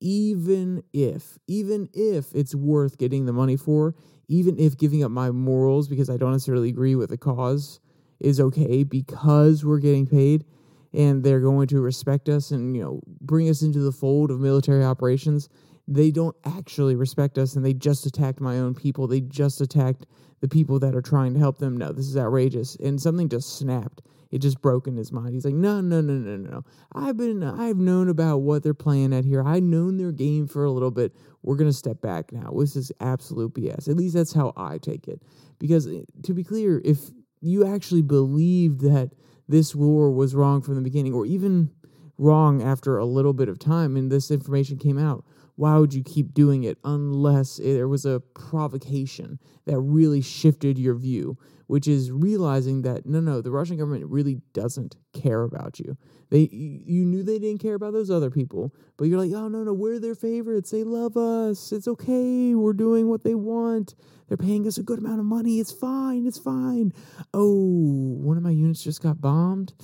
even 0.00 0.82
if, 0.92 1.38
even 1.46 1.88
if 1.92 2.34
it's 2.34 2.54
worth 2.54 2.98
getting 2.98 3.26
the 3.26 3.32
money 3.32 3.56
for, 3.56 3.94
even 4.28 4.58
if 4.58 4.76
giving 4.76 5.04
up 5.04 5.10
my 5.10 5.30
morals 5.30 5.88
because 5.88 6.08
I 6.08 6.16
don't 6.16 6.32
necessarily 6.32 6.68
agree 6.68 6.94
with 6.94 7.10
the 7.10 7.18
cause 7.18 7.80
is 8.20 8.40
okay 8.40 8.84
because 8.84 9.64
we're 9.64 9.80
getting 9.80 10.06
paid 10.06 10.44
and 10.92 11.24
they're 11.24 11.40
going 11.40 11.66
to 11.68 11.80
respect 11.80 12.28
us 12.28 12.50
and 12.50 12.76
you 12.76 12.82
know 12.82 13.02
bring 13.20 13.50
us 13.50 13.60
into 13.62 13.80
the 13.80 13.92
fold 13.92 14.30
of 14.30 14.40
military 14.40 14.84
operations 14.84 15.48
they 15.86 16.10
don't 16.10 16.36
actually 16.44 16.94
respect 16.94 17.38
us 17.38 17.56
and 17.56 17.64
they 17.64 17.74
just 17.74 18.06
attacked 18.06 18.40
my 18.40 18.58
own 18.58 18.74
people. 18.74 19.06
They 19.06 19.20
just 19.20 19.60
attacked 19.60 20.06
the 20.40 20.48
people 20.48 20.78
that 20.80 20.94
are 20.94 21.02
trying 21.02 21.34
to 21.34 21.40
help 21.40 21.58
them. 21.58 21.76
No, 21.76 21.92
this 21.92 22.06
is 22.06 22.16
outrageous. 22.16 22.76
And 22.76 23.00
something 23.00 23.28
just 23.28 23.58
snapped. 23.58 24.02
It 24.34 24.42
just 24.42 24.60
broke 24.60 24.88
in 24.88 24.96
his 24.96 25.12
mind. 25.12 25.32
He's 25.32 25.44
like, 25.44 25.54
no, 25.54 25.80
no, 25.80 26.00
no, 26.00 26.14
no, 26.14 26.36
no. 26.36 26.50
No. 26.50 26.64
I've 26.92 27.16
been, 27.16 27.44
I've 27.44 27.76
known 27.76 28.08
about 28.08 28.38
what 28.38 28.64
they're 28.64 28.74
playing 28.74 29.12
at 29.12 29.24
here. 29.24 29.46
I've 29.46 29.62
known 29.62 29.96
their 29.96 30.10
game 30.10 30.48
for 30.48 30.64
a 30.64 30.72
little 30.72 30.90
bit. 30.90 31.14
We're 31.44 31.56
to 31.56 31.72
step 31.72 32.00
back 32.00 32.32
now. 32.32 32.50
This 32.58 32.74
is 32.74 32.90
absolute 32.98 33.54
BS. 33.54 33.88
At 33.88 33.96
least 33.96 34.16
that's 34.16 34.32
how 34.32 34.52
I 34.56 34.78
take 34.78 35.06
it. 35.06 35.22
Because 35.60 35.86
eh, 35.86 36.00
to 36.24 36.34
be 36.34 36.42
clear, 36.42 36.82
if 36.84 36.98
you 37.40 37.64
actually 37.64 38.02
believed 38.02 38.80
that 38.80 39.12
this 39.48 39.72
war 39.72 40.10
was 40.10 40.34
wrong 40.34 40.62
from 40.62 40.74
the 40.74 40.82
beginning, 40.82 41.12
or 41.12 41.26
even 41.26 41.70
wrong 42.18 42.60
after 42.60 42.98
a 42.98 43.06
little 43.06 43.34
bit 43.34 43.48
of 43.48 43.60
time 43.60 43.96
and 43.96 44.10
this 44.10 44.32
information 44.32 44.78
came 44.78 44.98
out, 44.98 45.24
why 45.56 45.78
would 45.78 45.94
you 45.94 46.02
keep 46.02 46.34
doing 46.34 46.64
it 46.64 46.78
unless 46.84 47.56
there 47.56 47.88
was 47.88 48.04
a 48.04 48.20
provocation 48.34 49.38
that 49.66 49.78
really 49.78 50.20
shifted 50.20 50.78
your 50.78 50.94
view, 50.94 51.38
which 51.68 51.86
is 51.86 52.10
realizing 52.10 52.82
that 52.82 53.06
no, 53.06 53.20
no, 53.20 53.40
the 53.40 53.50
Russian 53.50 53.76
government 53.76 54.06
really 54.06 54.40
doesn't 54.52 54.96
care 55.12 55.42
about 55.42 55.78
you. 55.78 55.96
They, 56.30 56.48
you 56.50 57.04
knew 57.04 57.22
they 57.22 57.38
didn't 57.38 57.62
care 57.62 57.74
about 57.74 57.92
those 57.92 58.10
other 58.10 58.30
people, 58.30 58.74
but 58.96 59.04
you're 59.04 59.18
like, 59.18 59.32
oh 59.32 59.48
no, 59.48 59.62
no, 59.62 59.72
we're 59.72 60.00
their 60.00 60.16
favorites. 60.16 60.70
They 60.70 60.82
love 60.82 61.16
us. 61.16 61.70
It's 61.70 61.86
okay. 61.86 62.54
We're 62.54 62.72
doing 62.72 63.08
what 63.08 63.22
they 63.22 63.36
want. 63.36 63.94
They're 64.26 64.36
paying 64.36 64.66
us 64.66 64.78
a 64.78 64.82
good 64.82 64.98
amount 64.98 65.20
of 65.20 65.26
money. 65.26 65.60
It's 65.60 65.72
fine. 65.72 66.26
It's 66.26 66.38
fine. 66.38 66.92
Oh, 67.32 67.54
one 67.54 68.36
of 68.36 68.42
my 68.42 68.50
units 68.50 68.82
just 68.82 69.02
got 69.02 69.20
bombed. 69.20 69.72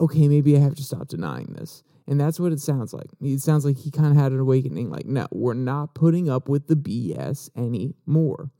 Okay, 0.00 0.26
maybe 0.26 0.56
I 0.56 0.58
have 0.58 0.74
to 0.76 0.82
stop 0.82 1.06
denying 1.06 1.54
this. 1.56 1.84
And 2.06 2.20
that's 2.20 2.40
what 2.40 2.52
it 2.52 2.60
sounds 2.60 2.92
like. 2.92 3.08
It 3.20 3.40
sounds 3.40 3.64
like 3.64 3.78
he 3.78 3.90
kind 3.90 4.10
of 4.10 4.16
had 4.16 4.32
an 4.32 4.40
awakening 4.40 4.90
like, 4.90 5.06
no, 5.06 5.26
we're 5.30 5.54
not 5.54 5.94
putting 5.94 6.28
up 6.28 6.48
with 6.48 6.66
the 6.66 6.74
BS 6.74 7.50
anymore. 7.56 8.50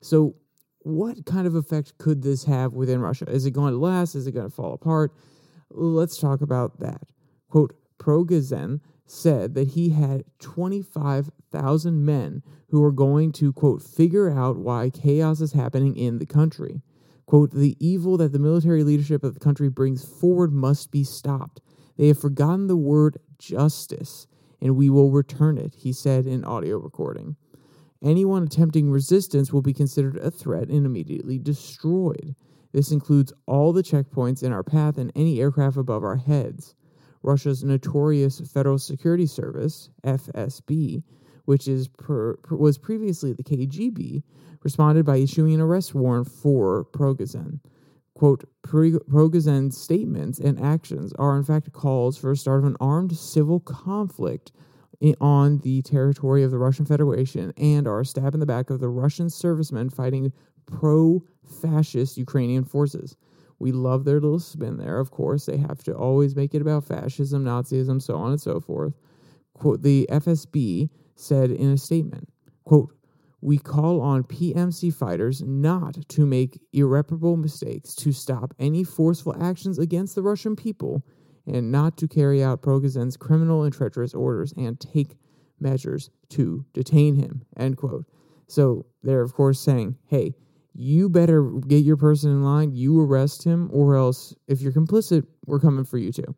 So, 0.00 0.36
what 0.80 1.26
kind 1.26 1.46
of 1.48 1.56
effect 1.56 1.98
could 1.98 2.22
this 2.22 2.44
have 2.44 2.72
within 2.72 3.00
Russia? 3.00 3.28
Is 3.28 3.44
it 3.44 3.50
going 3.50 3.72
to 3.72 3.78
last? 3.78 4.14
Is 4.14 4.26
it 4.26 4.32
going 4.32 4.48
to 4.48 4.54
fall 4.54 4.72
apart? 4.72 5.12
Let's 5.70 6.16
talk 6.16 6.40
about 6.40 6.78
that. 6.78 7.02
Quote, 7.50 7.74
Progozin 7.98 8.80
said 9.04 9.54
that 9.54 9.68
he 9.68 9.90
had 9.90 10.24
25,000 10.40 12.04
men 12.04 12.42
who 12.70 12.82
are 12.84 12.92
going 12.92 13.32
to, 13.32 13.52
quote, 13.52 13.82
figure 13.82 14.30
out 14.30 14.58
why 14.58 14.90
chaos 14.90 15.40
is 15.40 15.52
happening 15.52 15.96
in 15.96 16.18
the 16.18 16.26
country. 16.26 16.82
Quote, 17.26 17.50
the 17.50 17.76
evil 17.80 18.16
that 18.16 18.32
the 18.32 18.38
military 18.38 18.84
leadership 18.84 19.24
of 19.24 19.34
the 19.34 19.40
country 19.40 19.68
brings 19.68 20.04
forward 20.04 20.52
must 20.52 20.92
be 20.92 21.02
stopped. 21.02 21.60
They 21.96 22.08
have 22.08 22.18
forgotten 22.18 22.66
the 22.66 22.76
word 22.76 23.18
justice, 23.38 24.26
and 24.60 24.76
we 24.76 24.90
will 24.90 25.10
return 25.10 25.58
it, 25.58 25.74
he 25.74 25.92
said 25.92 26.26
in 26.26 26.44
audio 26.44 26.78
recording. 26.78 27.36
Anyone 28.02 28.42
attempting 28.44 28.90
resistance 28.90 29.52
will 29.52 29.62
be 29.62 29.72
considered 29.72 30.18
a 30.18 30.30
threat 30.30 30.68
and 30.68 30.84
immediately 30.84 31.38
destroyed. 31.38 32.34
This 32.72 32.92
includes 32.92 33.32
all 33.46 33.72
the 33.72 33.82
checkpoints 33.82 34.42
in 34.42 34.52
our 34.52 34.62
path 34.62 34.98
and 34.98 35.10
any 35.16 35.40
aircraft 35.40 35.78
above 35.78 36.04
our 36.04 36.16
heads. 36.16 36.74
Russia's 37.22 37.64
notorious 37.64 38.40
Federal 38.40 38.78
Security 38.78 39.26
Service, 39.26 39.90
FSB, 40.04 41.02
which 41.46 41.66
is 41.66 41.88
per, 41.88 42.36
was 42.50 42.76
previously 42.76 43.32
the 43.32 43.42
KGB, 43.42 44.22
responded 44.62 45.06
by 45.06 45.16
issuing 45.16 45.54
an 45.54 45.60
arrest 45.60 45.94
warrant 45.94 46.30
for 46.30 46.84
Progozin 46.92 47.60
quote, 48.16 48.48
Progozin's 48.62 49.76
statements 49.76 50.38
and 50.38 50.58
actions 50.58 51.12
are 51.18 51.36
in 51.36 51.44
fact 51.44 51.70
calls 51.72 52.16
for 52.16 52.30
a 52.30 52.36
start 52.36 52.60
of 52.60 52.64
an 52.64 52.76
armed 52.80 53.14
civil 53.14 53.60
conflict 53.60 54.52
on 55.20 55.58
the 55.58 55.82
territory 55.82 56.42
of 56.42 56.50
the 56.50 56.56
Russian 56.56 56.86
Federation 56.86 57.52
and 57.58 57.86
are 57.86 58.00
a 58.00 58.06
stab 58.06 58.32
in 58.32 58.40
the 58.40 58.46
back 58.46 58.70
of 58.70 58.80
the 58.80 58.88
Russian 58.88 59.28
servicemen 59.28 59.90
fighting 59.90 60.32
pro 60.64 61.22
fascist 61.60 62.16
Ukrainian 62.16 62.64
forces. 62.64 63.18
We 63.58 63.70
love 63.70 64.06
their 64.06 64.18
little 64.18 64.40
spin 64.40 64.78
there, 64.78 64.98
of 64.98 65.10
course. 65.10 65.44
They 65.44 65.58
have 65.58 65.84
to 65.84 65.94
always 65.94 66.34
make 66.34 66.54
it 66.54 66.62
about 66.62 66.84
fascism, 66.84 67.44
Nazism, 67.44 68.00
so 68.00 68.16
on 68.16 68.30
and 68.30 68.40
so 68.40 68.60
forth. 68.60 68.94
Quote, 69.52 69.82
the 69.82 70.08
FSB 70.10 70.88
said 71.16 71.50
in 71.50 71.70
a 71.70 71.76
statement, 71.76 72.30
quote, 72.64 72.95
we 73.46 73.58
call 73.58 74.00
on 74.00 74.24
PMC 74.24 74.92
fighters 74.92 75.40
not 75.40 75.96
to 76.08 76.26
make 76.26 76.60
irreparable 76.72 77.36
mistakes, 77.36 77.94
to 77.94 78.10
stop 78.10 78.52
any 78.58 78.82
forceful 78.82 79.40
actions 79.40 79.78
against 79.78 80.16
the 80.16 80.22
Russian 80.22 80.56
people, 80.56 81.04
and 81.46 81.70
not 81.70 81.96
to 81.98 82.08
carry 82.08 82.42
out 82.42 82.60
Progozin's 82.60 83.16
criminal 83.16 83.62
and 83.62 83.72
treacherous 83.72 84.14
orders 84.14 84.52
and 84.56 84.80
take 84.80 85.14
measures 85.60 86.10
to 86.30 86.64
detain 86.72 87.14
him. 87.14 87.42
End 87.56 87.76
quote. 87.76 88.04
So 88.48 88.84
they're 89.04 89.22
of 89.22 89.34
course 89.34 89.60
saying, 89.60 89.96
hey, 90.06 90.34
you 90.74 91.08
better 91.08 91.44
get 91.68 91.84
your 91.84 91.96
person 91.96 92.32
in 92.32 92.42
line, 92.42 92.74
you 92.74 93.00
arrest 93.00 93.44
him, 93.44 93.70
or 93.72 93.94
else 93.94 94.34
if 94.48 94.60
you're 94.60 94.72
complicit, 94.72 95.24
we're 95.46 95.60
coming 95.60 95.84
for 95.84 95.98
you 95.98 96.10
too. 96.10 96.34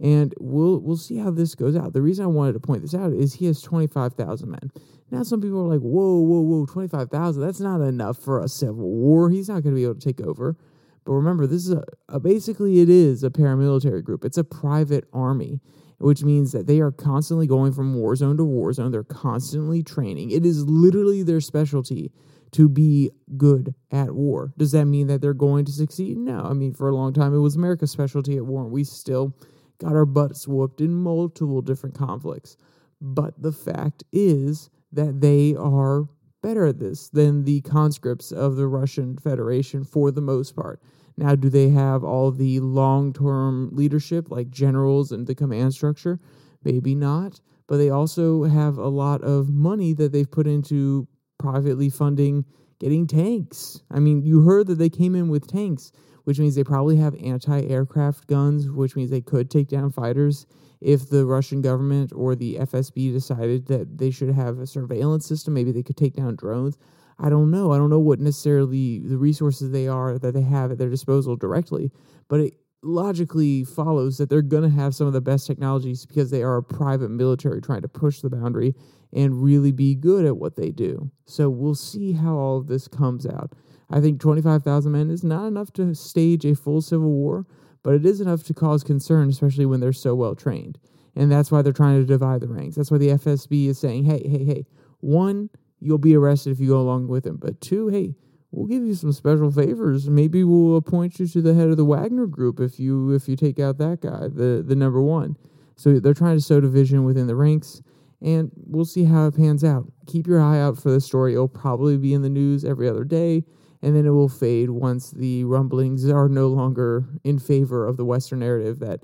And 0.00 0.32
we'll 0.38 0.78
we'll 0.80 0.96
see 0.96 1.16
how 1.16 1.30
this 1.30 1.54
goes 1.54 1.76
out. 1.76 1.92
The 1.92 2.02
reason 2.02 2.24
I 2.24 2.28
wanted 2.28 2.52
to 2.52 2.60
point 2.60 2.82
this 2.82 2.94
out 2.94 3.12
is 3.12 3.34
he 3.34 3.46
has 3.46 3.60
twenty 3.60 3.86
five 3.86 4.14
thousand 4.14 4.50
men. 4.50 4.70
Now, 5.10 5.22
some 5.22 5.40
people 5.40 5.60
are 5.60 5.68
like, 5.68 5.80
whoa, 5.80 6.20
whoa, 6.20 6.40
whoa, 6.40 6.66
25,000, 6.66 7.42
that's 7.42 7.60
not 7.60 7.80
enough 7.80 8.18
for 8.18 8.42
a 8.42 8.48
civil 8.48 8.90
war. 8.90 9.30
He's 9.30 9.48
not 9.48 9.62
going 9.62 9.74
to 9.74 9.78
be 9.78 9.84
able 9.84 9.94
to 9.94 10.00
take 10.00 10.20
over. 10.20 10.56
But 11.04 11.12
remember, 11.12 11.46
this 11.46 11.64
is 11.64 11.72
a, 11.72 11.84
a, 12.08 12.20
basically 12.20 12.80
it 12.80 12.90
is 12.90 13.24
a 13.24 13.30
paramilitary 13.30 14.04
group. 14.04 14.24
It's 14.24 14.36
a 14.36 14.44
private 14.44 15.04
army, 15.12 15.60
which 15.98 16.22
means 16.22 16.52
that 16.52 16.66
they 16.66 16.80
are 16.80 16.90
constantly 16.90 17.46
going 17.46 17.72
from 17.72 17.94
war 17.94 18.14
zone 18.16 18.36
to 18.36 18.44
war 18.44 18.72
zone. 18.74 18.92
They're 18.92 19.02
constantly 19.02 19.82
training. 19.82 20.30
It 20.30 20.44
is 20.44 20.66
literally 20.66 21.22
their 21.22 21.40
specialty 21.40 22.12
to 22.50 22.68
be 22.68 23.10
good 23.38 23.74
at 23.90 24.12
war. 24.12 24.52
Does 24.58 24.72
that 24.72 24.84
mean 24.84 25.06
that 25.06 25.22
they're 25.22 25.32
going 25.32 25.64
to 25.64 25.72
succeed? 25.72 26.18
No. 26.18 26.42
I 26.42 26.52
mean, 26.52 26.74
for 26.74 26.88
a 26.88 26.94
long 26.94 27.14
time, 27.14 27.34
it 27.34 27.38
was 27.38 27.56
America's 27.56 27.90
specialty 27.90 28.36
at 28.36 28.44
war. 28.44 28.66
We 28.68 28.84
still 28.84 29.34
got 29.78 29.94
our 29.94 30.06
butts 30.06 30.46
whooped 30.46 30.80
in 30.80 30.94
multiple 30.94 31.62
different 31.62 31.96
conflicts. 31.96 32.56
But 33.00 33.40
the 33.40 33.52
fact 33.52 34.04
is 34.12 34.70
that 34.92 35.20
they 35.20 35.54
are 35.54 36.08
better 36.42 36.66
at 36.66 36.78
this 36.78 37.08
than 37.08 37.44
the 37.44 37.60
conscripts 37.62 38.32
of 38.32 38.56
the 38.56 38.66
Russian 38.66 39.16
Federation 39.18 39.84
for 39.84 40.10
the 40.10 40.20
most 40.20 40.54
part. 40.54 40.80
Now, 41.16 41.34
do 41.34 41.48
they 41.48 41.68
have 41.70 42.04
all 42.04 42.30
the 42.30 42.60
long 42.60 43.12
term 43.12 43.70
leadership 43.72 44.30
like 44.30 44.50
generals 44.50 45.10
and 45.10 45.26
the 45.26 45.34
command 45.34 45.74
structure? 45.74 46.20
Maybe 46.64 46.94
not, 46.94 47.40
but 47.66 47.76
they 47.76 47.90
also 47.90 48.44
have 48.44 48.78
a 48.78 48.88
lot 48.88 49.22
of 49.22 49.48
money 49.48 49.94
that 49.94 50.12
they've 50.12 50.30
put 50.30 50.46
into 50.46 51.08
privately 51.38 51.90
funding 51.90 52.44
getting 52.78 53.06
tanks. 53.06 53.82
I 53.90 53.98
mean, 53.98 54.22
you 54.22 54.42
heard 54.42 54.68
that 54.68 54.78
they 54.78 54.88
came 54.88 55.14
in 55.14 55.28
with 55.28 55.48
tanks, 55.48 55.90
which 56.28 56.38
means 56.38 56.54
they 56.54 56.62
probably 56.62 56.98
have 56.98 57.14
anti 57.24 57.62
aircraft 57.62 58.26
guns, 58.26 58.68
which 58.68 58.94
means 58.94 59.08
they 59.08 59.22
could 59.22 59.50
take 59.50 59.66
down 59.66 59.90
fighters 59.90 60.44
if 60.78 61.08
the 61.08 61.24
Russian 61.24 61.62
government 61.62 62.12
or 62.14 62.34
the 62.34 62.56
FSB 62.56 63.14
decided 63.14 63.64
that 63.68 63.96
they 63.96 64.10
should 64.10 64.28
have 64.34 64.58
a 64.58 64.66
surveillance 64.66 65.24
system, 65.24 65.54
maybe 65.54 65.72
they 65.72 65.82
could 65.82 65.96
take 65.96 66.12
down 66.12 66.36
drones. 66.36 66.76
I 67.18 67.30
don't 67.30 67.50
know. 67.50 67.72
I 67.72 67.78
don't 67.78 67.88
know 67.88 67.98
what 67.98 68.20
necessarily 68.20 68.98
the 68.98 69.16
resources 69.16 69.70
they 69.70 69.88
are 69.88 70.18
that 70.18 70.34
they 70.34 70.42
have 70.42 70.70
at 70.70 70.76
their 70.76 70.90
disposal 70.90 71.34
directly, 71.34 71.90
but 72.28 72.40
it 72.40 72.52
logically 72.82 73.64
follows 73.64 74.18
that 74.18 74.28
they're 74.28 74.42
going 74.42 74.64
to 74.64 74.76
have 74.76 74.94
some 74.94 75.06
of 75.06 75.14
the 75.14 75.22
best 75.22 75.46
technologies 75.46 76.04
because 76.04 76.30
they 76.30 76.42
are 76.42 76.58
a 76.58 76.62
private 76.62 77.08
military 77.08 77.62
trying 77.62 77.80
to 77.80 77.88
push 77.88 78.20
the 78.20 78.28
boundary 78.28 78.74
and 79.14 79.42
really 79.42 79.72
be 79.72 79.94
good 79.94 80.26
at 80.26 80.36
what 80.36 80.56
they 80.56 80.72
do. 80.72 81.10
So 81.24 81.48
we'll 81.48 81.74
see 81.74 82.12
how 82.12 82.36
all 82.36 82.58
of 82.58 82.66
this 82.66 82.86
comes 82.86 83.24
out. 83.24 83.54
I 83.90 84.00
think 84.00 84.20
25,000 84.20 84.92
men 84.92 85.10
is 85.10 85.24
not 85.24 85.46
enough 85.46 85.72
to 85.74 85.94
stage 85.94 86.44
a 86.44 86.54
full 86.54 86.82
civil 86.82 87.10
war, 87.10 87.46
but 87.82 87.94
it 87.94 88.04
is 88.04 88.20
enough 88.20 88.42
to 88.44 88.54
cause 88.54 88.84
concern, 88.84 89.28
especially 89.28 89.66
when 89.66 89.80
they're 89.80 89.92
so 89.92 90.14
well 90.14 90.34
trained. 90.34 90.78
And 91.16 91.32
that's 91.32 91.50
why 91.50 91.62
they're 91.62 91.72
trying 91.72 91.98
to 91.98 92.06
divide 92.06 92.40
the 92.40 92.48
ranks. 92.48 92.76
That's 92.76 92.90
why 92.90 92.98
the 92.98 93.08
FSB 93.08 93.68
is 93.68 93.78
saying, 93.78 94.04
hey, 94.04 94.22
hey, 94.26 94.44
hey, 94.44 94.66
one, 95.00 95.50
you'll 95.80 95.98
be 95.98 96.14
arrested 96.14 96.50
if 96.50 96.60
you 96.60 96.68
go 96.68 96.80
along 96.80 97.08
with 97.08 97.26
him. 97.26 97.36
But 97.36 97.60
two, 97.60 97.88
hey, 97.88 98.14
we'll 98.50 98.66
give 98.66 98.84
you 98.84 98.94
some 98.94 99.12
special 99.12 99.50
favors. 99.50 100.08
Maybe 100.08 100.44
we'll 100.44 100.76
appoint 100.76 101.18
you 101.18 101.26
to 101.26 101.40
the 101.40 101.54
head 101.54 101.68
of 101.68 101.76
the 101.76 101.84
Wagner 101.84 102.26
group 102.26 102.60
if 102.60 102.78
you 102.78 103.12
if 103.14 103.28
you 103.28 103.36
take 103.36 103.58
out 103.58 103.78
that 103.78 104.00
guy, 104.00 104.28
the 104.28 104.62
the 104.64 104.76
number 104.76 105.02
one. 105.02 105.36
So 105.76 105.98
they're 105.98 106.14
trying 106.14 106.36
to 106.36 106.42
sow 106.42 106.60
division 106.60 107.04
within 107.04 107.26
the 107.26 107.36
ranks, 107.36 107.80
and 108.20 108.50
we'll 108.54 108.84
see 108.84 109.04
how 109.04 109.26
it 109.26 109.36
pans 109.36 109.64
out. 109.64 109.90
Keep 110.06 110.26
your 110.26 110.40
eye 110.40 110.60
out 110.60 110.76
for 110.76 110.90
the 110.90 111.00
story. 111.00 111.34
It'll 111.34 111.48
probably 111.48 111.96
be 111.96 112.14
in 112.14 112.22
the 112.22 112.28
news 112.28 112.64
every 112.64 112.88
other 112.88 113.04
day 113.04 113.44
and 113.82 113.94
then 113.94 114.06
it 114.06 114.10
will 114.10 114.28
fade 114.28 114.70
once 114.70 115.10
the 115.10 115.44
rumblings 115.44 116.08
are 116.08 116.28
no 116.28 116.48
longer 116.48 117.04
in 117.24 117.38
favor 117.38 117.86
of 117.86 117.96
the 117.96 118.04
Western 118.04 118.40
narrative 118.40 118.78
that 118.80 119.00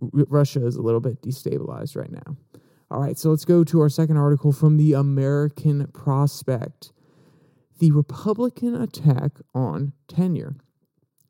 Russia 0.00 0.64
is 0.66 0.76
a 0.76 0.82
little 0.82 1.00
bit 1.00 1.20
destabilized 1.22 1.96
right 1.96 2.10
now. 2.10 2.36
All 2.90 3.00
right, 3.00 3.18
so 3.18 3.30
let's 3.30 3.44
go 3.44 3.64
to 3.64 3.80
our 3.80 3.88
second 3.88 4.16
article 4.16 4.52
from 4.52 4.76
the 4.76 4.92
American 4.92 5.86
Prospect 5.88 6.92
The 7.78 7.90
Republican 7.90 8.74
Attack 8.74 9.40
on 9.54 9.92
Tenure. 10.08 10.56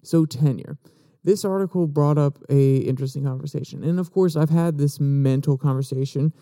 So, 0.03 0.27
tenure. 0.27 0.79
This 1.23 1.45
article 1.45 1.87
brought 1.87 2.19
up 2.19 2.39
a 2.51 2.79
interesting 2.79 3.25
conversation. 3.25 3.85
And 3.85 4.01
of 4.01 4.11
course, 4.11 4.35
I've 4.35 4.51
had 4.51 4.79
this 4.79 4.99
mental 4.99 5.57
conversation 5.57 6.33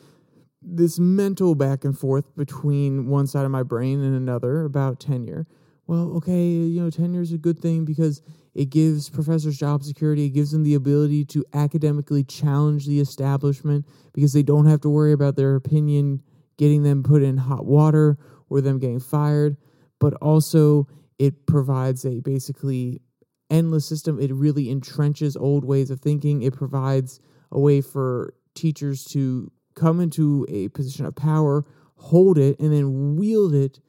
this 0.62 0.98
mental 0.98 1.54
back 1.54 1.84
and 1.84 1.98
forth 1.98 2.36
between 2.36 3.06
one 3.06 3.26
side 3.26 3.44
of 3.44 3.50
my 3.50 3.62
brain 3.62 4.02
and 4.02 4.14
another 4.14 4.64
about 4.64 5.00
tenure. 5.00 5.46
Well, 5.90 6.12
okay, 6.18 6.46
you 6.46 6.80
know, 6.80 6.88
tenure 6.88 7.20
is 7.20 7.32
a 7.32 7.36
good 7.36 7.58
thing 7.58 7.84
because 7.84 8.22
it 8.54 8.66
gives 8.66 9.10
professors 9.10 9.58
job 9.58 9.82
security. 9.82 10.26
It 10.26 10.28
gives 10.28 10.52
them 10.52 10.62
the 10.62 10.74
ability 10.74 11.24
to 11.24 11.44
academically 11.52 12.22
challenge 12.22 12.86
the 12.86 13.00
establishment 13.00 13.84
because 14.12 14.32
they 14.32 14.44
don't 14.44 14.66
have 14.66 14.80
to 14.82 14.88
worry 14.88 15.10
about 15.10 15.34
their 15.34 15.56
opinion 15.56 16.22
getting 16.58 16.84
them 16.84 17.02
put 17.02 17.24
in 17.24 17.36
hot 17.36 17.66
water 17.66 18.16
or 18.48 18.60
them 18.60 18.78
getting 18.78 19.00
fired. 19.00 19.56
But 19.98 20.14
also, 20.22 20.86
it 21.18 21.44
provides 21.48 22.04
a 22.04 22.20
basically 22.20 23.02
endless 23.50 23.84
system. 23.84 24.20
It 24.20 24.32
really 24.32 24.66
entrenches 24.66 25.36
old 25.36 25.64
ways 25.64 25.90
of 25.90 25.98
thinking. 25.98 26.42
It 26.42 26.54
provides 26.54 27.18
a 27.50 27.58
way 27.58 27.80
for 27.80 28.34
teachers 28.54 29.02
to 29.06 29.50
come 29.74 29.98
into 29.98 30.46
a 30.48 30.68
position 30.68 31.04
of 31.04 31.16
power, 31.16 31.64
hold 31.96 32.38
it, 32.38 32.60
and 32.60 32.72
then 32.72 33.16
wield 33.16 33.54
it 33.54 33.80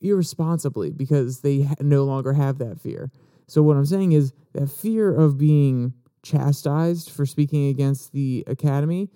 irresponsibly 0.00 0.90
because 0.90 1.40
they 1.40 1.68
no 1.80 2.04
longer 2.04 2.32
have 2.32 2.58
that 2.58 2.80
fear. 2.80 3.10
So, 3.46 3.62
what 3.62 3.76
I'm 3.76 3.86
saying 3.86 4.12
is 4.12 4.32
that 4.52 4.70
fear 4.70 5.14
of 5.14 5.38
being 5.38 5.94
chastised 6.22 7.10
for 7.10 7.24
speaking 7.24 7.68
against 7.68 8.12
the 8.12 8.44
academy, 8.46 9.10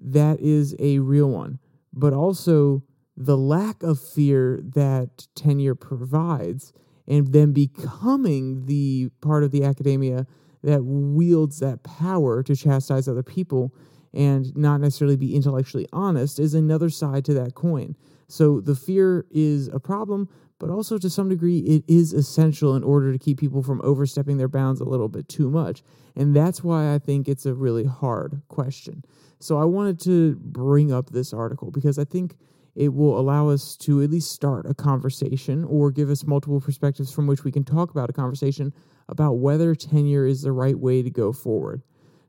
that 0.00 0.40
is 0.40 0.74
a 0.78 0.98
real 0.98 1.30
one. 1.30 1.58
But 1.92 2.12
also, 2.12 2.82
the 3.16 3.36
lack 3.36 3.82
of 3.82 3.98
fear 3.98 4.60
that 4.74 5.26
tenure 5.34 5.74
provides 5.74 6.72
and 7.08 7.32
then 7.32 7.52
becoming 7.52 8.66
the 8.66 9.10
part 9.20 9.44
of 9.44 9.52
the 9.52 9.64
academia 9.64 10.26
that 10.62 10.84
wields 10.84 11.60
that 11.60 11.82
power 11.82 12.42
to 12.42 12.56
chastise 12.56 13.08
other 13.08 13.22
people 13.22 13.72
and 14.12 14.54
not 14.56 14.80
necessarily 14.80 15.16
be 15.16 15.34
intellectually 15.34 15.86
honest 15.92 16.38
is 16.38 16.54
another 16.54 16.90
side 16.90 17.24
to 17.24 17.34
that 17.34 17.54
coin. 17.54 17.94
So 18.28 18.60
the 18.60 18.74
fear 18.74 19.26
is 19.30 19.68
a 19.68 19.78
problem, 19.78 20.28
but 20.58 20.70
also 20.70 20.98
to 20.98 21.10
some 21.10 21.28
degree 21.28 21.58
it 21.60 21.84
is 21.86 22.12
essential 22.12 22.74
in 22.74 22.82
order 22.82 23.12
to 23.12 23.18
keep 23.18 23.38
people 23.38 23.62
from 23.62 23.80
overstepping 23.84 24.36
their 24.36 24.48
bounds 24.48 24.80
a 24.80 24.84
little 24.84 25.08
bit 25.08 25.28
too 25.28 25.50
much. 25.50 25.82
And 26.14 26.34
that's 26.34 26.64
why 26.64 26.94
I 26.94 26.98
think 26.98 27.28
it's 27.28 27.46
a 27.46 27.54
really 27.54 27.84
hard 27.84 28.42
question. 28.48 29.04
So 29.38 29.58
I 29.58 29.64
wanted 29.64 30.00
to 30.04 30.36
bring 30.36 30.92
up 30.92 31.10
this 31.10 31.32
article 31.32 31.70
because 31.70 31.98
I 31.98 32.04
think 32.04 32.36
it 32.74 32.92
will 32.92 33.18
allow 33.18 33.48
us 33.48 33.76
to 33.76 34.02
at 34.02 34.10
least 34.10 34.32
start 34.32 34.66
a 34.68 34.74
conversation 34.74 35.64
or 35.64 35.90
give 35.90 36.10
us 36.10 36.26
multiple 36.26 36.60
perspectives 36.60 37.12
from 37.12 37.26
which 37.26 37.42
we 37.42 37.52
can 37.52 37.64
talk 37.64 37.90
about 37.90 38.10
a 38.10 38.12
conversation 38.12 38.72
about 39.08 39.34
whether 39.34 39.74
tenure 39.74 40.26
is 40.26 40.42
the 40.42 40.52
right 40.52 40.78
way 40.78 41.02
to 41.02 41.10
go 41.10 41.32
forward. 41.32 41.82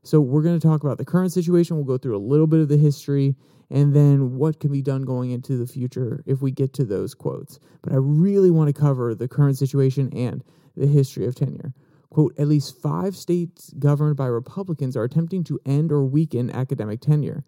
So, 0.08 0.22
we're 0.22 0.40
going 0.40 0.58
to 0.58 0.66
talk 0.66 0.84
about 0.84 0.96
the 0.96 1.04
current 1.04 1.34
situation. 1.34 1.76
We'll 1.76 1.84
go 1.84 1.98
through 1.98 2.16
a 2.16 2.28
little 2.32 2.46
bit 2.46 2.60
of 2.60 2.68
the 2.68 2.78
history 2.78 3.36
and 3.68 3.94
then 3.94 4.36
what 4.36 4.58
can 4.58 4.72
be 4.72 4.80
done 4.80 5.02
going 5.02 5.32
into 5.32 5.58
the 5.58 5.66
future 5.66 6.22
if 6.24 6.40
we 6.40 6.50
get 6.50 6.72
to 6.74 6.86
those 6.86 7.12
quotes. 7.12 7.58
But 7.82 7.92
I 7.92 7.96
really 7.96 8.50
want 8.50 8.74
to 8.74 8.80
cover 8.80 9.14
the 9.14 9.28
current 9.28 9.58
situation 9.58 10.10
and 10.16 10.42
the 10.74 10.86
history 10.86 11.26
of 11.26 11.34
tenure. 11.34 11.74
Quote, 12.08 12.32
at 12.38 12.48
least 12.48 12.80
five 12.80 13.16
states 13.16 13.70
governed 13.78 14.16
by 14.16 14.28
Republicans 14.28 14.96
are 14.96 15.04
attempting 15.04 15.44
to 15.44 15.60
end 15.66 15.92
or 15.92 16.06
weaken 16.06 16.50
academic 16.52 17.02
tenure. 17.02 17.44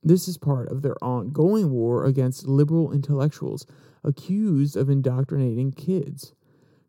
This 0.00 0.28
is 0.28 0.38
part 0.38 0.70
of 0.70 0.82
their 0.82 1.02
ongoing 1.02 1.72
war 1.72 2.04
against 2.04 2.46
liberal 2.46 2.92
intellectuals 2.92 3.66
accused 4.04 4.76
of 4.76 4.88
indoctrinating 4.88 5.72
kids. 5.72 6.34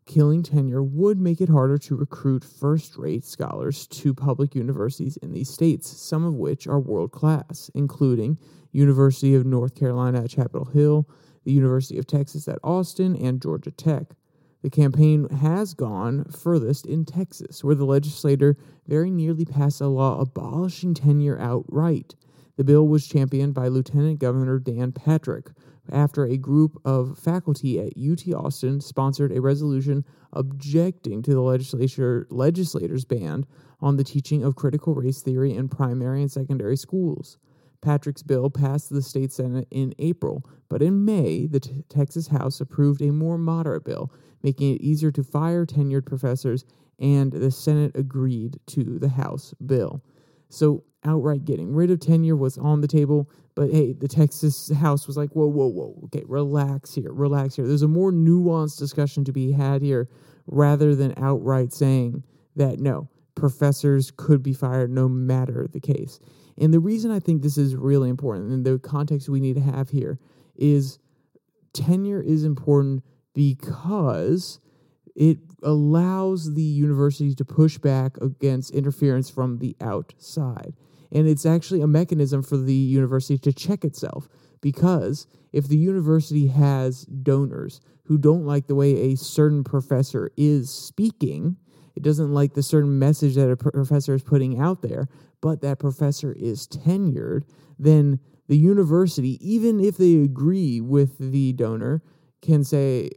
Killing 0.08 0.42
tenure 0.42 0.82
would 0.82 1.20
make 1.20 1.38
it 1.38 1.50
harder 1.50 1.76
to 1.76 1.94
recruit 1.94 2.42
first 2.42 2.96
rate 2.96 3.26
scholars 3.26 3.86
to 3.88 4.14
public 4.14 4.54
universities 4.54 5.18
in 5.18 5.32
these 5.32 5.50
states, 5.50 5.86
some 5.86 6.24
of 6.24 6.34
which 6.34 6.66
are 6.66 6.80
world 6.80 7.12
class, 7.12 7.70
including 7.74 8.38
University 8.72 9.34
of 9.34 9.44
North 9.44 9.74
Carolina 9.74 10.24
at 10.24 10.30
Chapel 10.30 10.64
Hill, 10.64 11.06
the 11.44 11.52
University 11.52 11.98
of 11.98 12.06
Texas 12.06 12.48
at 12.48 12.58
Austin, 12.64 13.16
and 13.16 13.42
Georgia 13.42 13.70
Tech. 13.70 14.14
The 14.62 14.70
campaign 14.70 15.28
has 15.28 15.74
gone 15.74 16.24
furthest 16.24 16.86
in 16.86 17.04
Texas, 17.04 17.62
where 17.62 17.74
the 17.74 17.84
legislature 17.84 18.56
very 18.86 19.10
nearly 19.10 19.44
passed 19.44 19.82
a 19.82 19.88
law 19.88 20.20
abolishing 20.20 20.94
tenure 20.94 21.38
outright. 21.38 22.14
The 22.58 22.64
bill 22.64 22.88
was 22.88 23.06
championed 23.06 23.54
by 23.54 23.68
Lieutenant 23.68 24.18
Governor 24.18 24.58
Dan 24.58 24.90
Patrick 24.90 25.50
after 25.92 26.24
a 26.24 26.36
group 26.36 26.76
of 26.84 27.16
faculty 27.16 27.78
at 27.78 27.96
UT 27.96 28.34
Austin 28.34 28.80
sponsored 28.80 29.30
a 29.30 29.40
resolution 29.40 30.04
objecting 30.32 31.22
to 31.22 31.30
the 31.30 31.40
legislature 31.40 32.26
legislators' 32.30 33.04
ban 33.04 33.46
on 33.80 33.96
the 33.96 34.02
teaching 34.02 34.42
of 34.42 34.56
critical 34.56 34.96
race 34.96 35.22
theory 35.22 35.54
in 35.54 35.68
primary 35.68 36.20
and 36.20 36.32
secondary 36.32 36.76
schools. 36.76 37.38
Patrick's 37.80 38.24
bill 38.24 38.50
passed 38.50 38.90
the 38.90 39.02
state 39.02 39.30
Senate 39.30 39.68
in 39.70 39.94
April, 40.00 40.44
but 40.68 40.82
in 40.82 41.04
May, 41.04 41.46
the 41.46 41.60
t- 41.60 41.84
Texas 41.88 42.26
House 42.26 42.60
approved 42.60 43.00
a 43.02 43.12
more 43.12 43.38
moderate 43.38 43.84
bill, 43.84 44.12
making 44.42 44.74
it 44.74 44.80
easier 44.80 45.12
to 45.12 45.22
fire 45.22 45.64
tenured 45.64 46.06
professors, 46.06 46.64
and 46.98 47.30
the 47.30 47.52
Senate 47.52 47.92
agreed 47.94 48.58
to 48.66 48.98
the 48.98 49.10
House 49.10 49.54
bill. 49.64 50.02
So, 50.48 50.82
outright 51.08 51.44
getting 51.44 51.74
rid 51.74 51.90
of 51.90 52.00
tenure 52.00 52.36
was 52.36 52.58
on 52.58 52.80
the 52.80 52.88
table, 52.88 53.30
but 53.54 53.70
hey, 53.70 53.92
the 53.92 54.08
Texas 54.08 54.70
House 54.70 55.06
was 55.06 55.16
like, 55.16 55.30
whoa, 55.30 55.46
whoa, 55.46 55.66
whoa, 55.66 55.98
okay, 56.04 56.22
relax 56.26 56.94
here, 56.94 57.12
relax 57.12 57.56
here. 57.56 57.66
There's 57.66 57.82
a 57.82 57.88
more 57.88 58.12
nuanced 58.12 58.78
discussion 58.78 59.24
to 59.24 59.32
be 59.32 59.52
had 59.52 59.82
here 59.82 60.08
rather 60.46 60.94
than 60.94 61.14
outright 61.16 61.72
saying 61.72 62.22
that 62.56 62.78
no, 62.78 63.08
professors 63.34 64.12
could 64.16 64.42
be 64.42 64.52
fired 64.52 64.90
no 64.90 65.08
matter 65.08 65.66
the 65.72 65.80
case. 65.80 66.20
And 66.58 66.74
the 66.74 66.80
reason 66.80 67.10
I 67.10 67.20
think 67.20 67.42
this 67.42 67.56
is 67.56 67.74
really 67.74 68.10
important 68.10 68.50
and 68.50 68.64
the 68.64 68.78
context 68.78 69.28
we 69.28 69.40
need 69.40 69.54
to 69.54 69.62
have 69.62 69.90
here 69.90 70.18
is 70.56 70.98
tenure 71.72 72.20
is 72.20 72.44
important 72.44 73.04
because 73.32 74.60
it 75.14 75.38
allows 75.62 76.54
the 76.54 76.62
university 76.62 77.34
to 77.34 77.44
push 77.44 77.78
back 77.78 78.16
against 78.18 78.70
interference 78.72 79.28
from 79.28 79.58
the 79.58 79.76
outside. 79.80 80.74
And 81.12 81.26
it's 81.28 81.46
actually 81.46 81.80
a 81.80 81.86
mechanism 81.86 82.42
for 82.42 82.56
the 82.56 82.74
university 82.74 83.38
to 83.38 83.52
check 83.52 83.84
itself 83.84 84.28
because 84.60 85.26
if 85.52 85.68
the 85.68 85.78
university 85.78 86.48
has 86.48 87.04
donors 87.04 87.80
who 88.04 88.18
don't 88.18 88.44
like 88.44 88.66
the 88.66 88.74
way 88.74 89.12
a 89.12 89.16
certain 89.16 89.64
professor 89.64 90.30
is 90.36 90.70
speaking, 90.70 91.56
it 91.94 92.02
doesn't 92.02 92.32
like 92.32 92.54
the 92.54 92.62
certain 92.62 92.98
message 92.98 93.34
that 93.34 93.50
a 93.50 93.56
professor 93.56 94.14
is 94.14 94.22
putting 94.22 94.58
out 94.58 94.82
there, 94.82 95.08
but 95.40 95.60
that 95.62 95.78
professor 95.78 96.32
is 96.32 96.66
tenured, 96.66 97.44
then 97.78 98.20
the 98.48 98.56
university, 98.56 99.38
even 99.40 99.78
if 99.80 99.96
they 99.96 100.16
agree 100.16 100.80
with 100.80 101.18
the 101.18 101.52
donor, 101.52 102.02
can 102.40 102.64
say, 102.64 103.10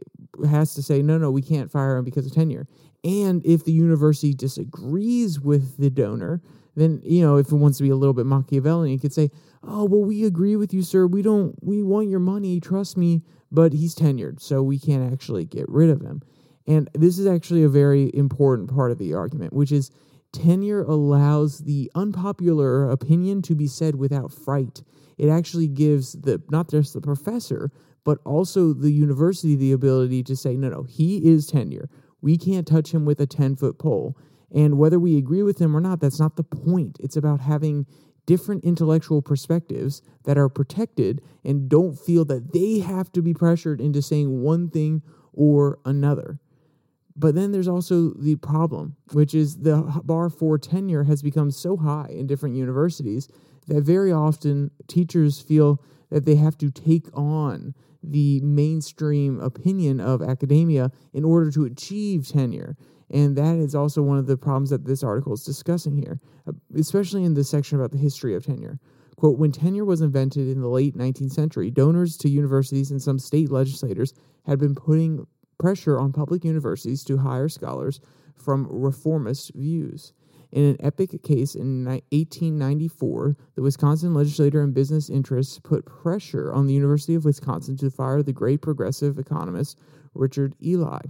has 0.48 0.74
to 0.74 0.82
say, 0.82 1.02
no, 1.02 1.16
no, 1.16 1.30
we 1.30 1.42
can't 1.42 1.70
fire 1.70 1.96
him 1.96 2.04
because 2.04 2.26
of 2.26 2.34
tenure. 2.34 2.66
And 3.04 3.44
if 3.44 3.64
the 3.64 3.72
university 3.72 4.34
disagrees 4.34 5.40
with 5.40 5.78
the 5.78 5.90
donor, 5.90 6.42
then, 6.74 7.00
you 7.04 7.22
know, 7.22 7.36
if 7.36 7.52
it 7.52 7.56
wants 7.56 7.78
to 7.78 7.84
be 7.84 7.90
a 7.90 7.96
little 7.96 8.14
bit 8.14 8.26
Machiavellian, 8.26 8.92
you 8.92 8.98
could 8.98 9.12
say, 9.12 9.30
oh, 9.62 9.84
well, 9.84 10.02
we 10.02 10.24
agree 10.24 10.56
with 10.56 10.72
you, 10.72 10.82
sir. 10.82 11.06
We 11.06 11.22
don't, 11.22 11.54
we 11.62 11.82
want 11.82 12.08
your 12.08 12.20
money, 12.20 12.60
trust 12.60 12.96
me, 12.96 13.22
but 13.50 13.72
he's 13.72 13.94
tenured, 13.94 14.40
so 14.40 14.62
we 14.62 14.78
can't 14.78 15.12
actually 15.12 15.44
get 15.44 15.68
rid 15.68 15.90
of 15.90 16.00
him. 16.00 16.22
And 16.66 16.88
this 16.94 17.18
is 17.18 17.26
actually 17.26 17.62
a 17.62 17.68
very 17.68 18.10
important 18.14 18.74
part 18.74 18.90
of 18.90 18.98
the 18.98 19.14
argument, 19.14 19.52
which 19.52 19.72
is 19.72 19.90
tenure 20.32 20.82
allows 20.82 21.58
the 21.58 21.90
unpopular 21.94 22.90
opinion 22.90 23.42
to 23.42 23.54
be 23.54 23.66
said 23.66 23.96
without 23.96 24.32
fright. 24.32 24.82
It 25.18 25.28
actually 25.28 25.68
gives 25.68 26.12
the 26.12 26.42
not 26.50 26.70
just 26.70 26.94
the 26.94 27.00
professor, 27.00 27.70
but 28.04 28.18
also 28.24 28.72
the 28.72 28.90
university 28.90 29.54
the 29.54 29.72
ability 29.72 30.22
to 30.24 30.36
say, 30.36 30.56
no, 30.56 30.68
no, 30.68 30.82
he 30.84 31.18
is 31.28 31.46
tenure. 31.46 31.88
We 32.20 32.38
can't 32.38 32.66
touch 32.66 32.92
him 32.92 33.04
with 33.04 33.20
a 33.20 33.26
10 33.26 33.56
foot 33.56 33.78
pole. 33.78 34.16
And 34.54 34.78
whether 34.78 34.98
we 34.98 35.16
agree 35.16 35.42
with 35.42 35.58
him 35.58 35.76
or 35.76 35.80
not, 35.80 36.00
that's 36.00 36.20
not 36.20 36.36
the 36.36 36.44
point. 36.44 36.98
It's 37.00 37.16
about 37.16 37.40
having 37.40 37.86
different 38.26 38.64
intellectual 38.64 39.22
perspectives 39.22 40.02
that 40.24 40.38
are 40.38 40.48
protected 40.48 41.20
and 41.44 41.68
don't 41.68 41.98
feel 41.98 42.24
that 42.26 42.52
they 42.52 42.78
have 42.78 43.10
to 43.12 43.22
be 43.22 43.34
pressured 43.34 43.80
into 43.80 44.02
saying 44.02 44.42
one 44.42 44.70
thing 44.70 45.02
or 45.32 45.78
another. 45.84 46.38
But 47.16 47.34
then 47.34 47.52
there's 47.52 47.68
also 47.68 48.10
the 48.14 48.36
problem, 48.36 48.96
which 49.12 49.34
is 49.34 49.58
the 49.58 50.00
bar 50.04 50.30
for 50.30 50.58
tenure 50.58 51.04
has 51.04 51.22
become 51.22 51.50
so 51.50 51.76
high 51.76 52.08
in 52.10 52.26
different 52.26 52.56
universities 52.56 53.28
that 53.66 53.82
very 53.82 54.12
often 54.12 54.70
teachers 54.88 55.40
feel 55.40 55.82
that 56.10 56.24
they 56.24 56.36
have 56.36 56.56
to 56.58 56.70
take 56.70 57.06
on 57.12 57.74
the 58.02 58.40
mainstream 58.40 59.40
opinion 59.40 60.00
of 60.00 60.22
academia 60.22 60.90
in 61.12 61.24
order 61.24 61.50
to 61.50 61.64
achieve 61.64 62.28
tenure. 62.28 62.76
And 63.12 63.36
that 63.36 63.56
is 63.56 63.74
also 63.74 64.02
one 64.02 64.18
of 64.18 64.26
the 64.26 64.36
problems 64.36 64.70
that 64.70 64.86
this 64.86 65.02
article 65.02 65.34
is 65.34 65.44
discussing 65.44 65.96
here, 65.96 66.20
uh, 66.48 66.52
especially 66.76 67.24
in 67.24 67.34
the 67.34 67.44
section 67.44 67.78
about 67.78 67.92
the 67.92 67.98
history 67.98 68.34
of 68.34 68.46
tenure. 68.46 68.78
Quote, 69.16 69.38
when 69.38 69.52
tenure 69.52 69.84
was 69.84 70.00
invented 70.00 70.48
in 70.48 70.60
the 70.60 70.68
late 70.68 70.96
19th 70.96 71.32
century, 71.32 71.70
donors 71.70 72.16
to 72.18 72.28
universities 72.28 72.90
and 72.90 73.00
some 73.00 73.18
state 73.18 73.50
legislators 73.50 74.14
had 74.46 74.58
been 74.58 74.74
putting 74.74 75.26
pressure 75.58 75.98
on 75.98 76.12
public 76.12 76.44
universities 76.44 77.04
to 77.04 77.18
hire 77.18 77.48
scholars 77.48 78.00
from 78.34 78.66
reformist 78.68 79.52
views. 79.54 80.12
In 80.50 80.64
an 80.64 80.76
epic 80.80 81.22
case 81.22 81.54
in 81.54 81.84
1894, 81.86 83.36
the 83.54 83.62
Wisconsin 83.62 84.12
legislature 84.12 84.60
and 84.60 84.74
business 84.74 85.08
interests 85.08 85.58
put 85.58 85.86
pressure 85.86 86.52
on 86.52 86.66
the 86.66 86.74
University 86.74 87.14
of 87.14 87.24
Wisconsin 87.24 87.76
to 87.78 87.90
fire 87.90 88.22
the 88.22 88.34
great 88.34 88.60
progressive 88.60 89.18
economist 89.18 89.78
Richard 90.14 90.54
Ely, 90.62 91.00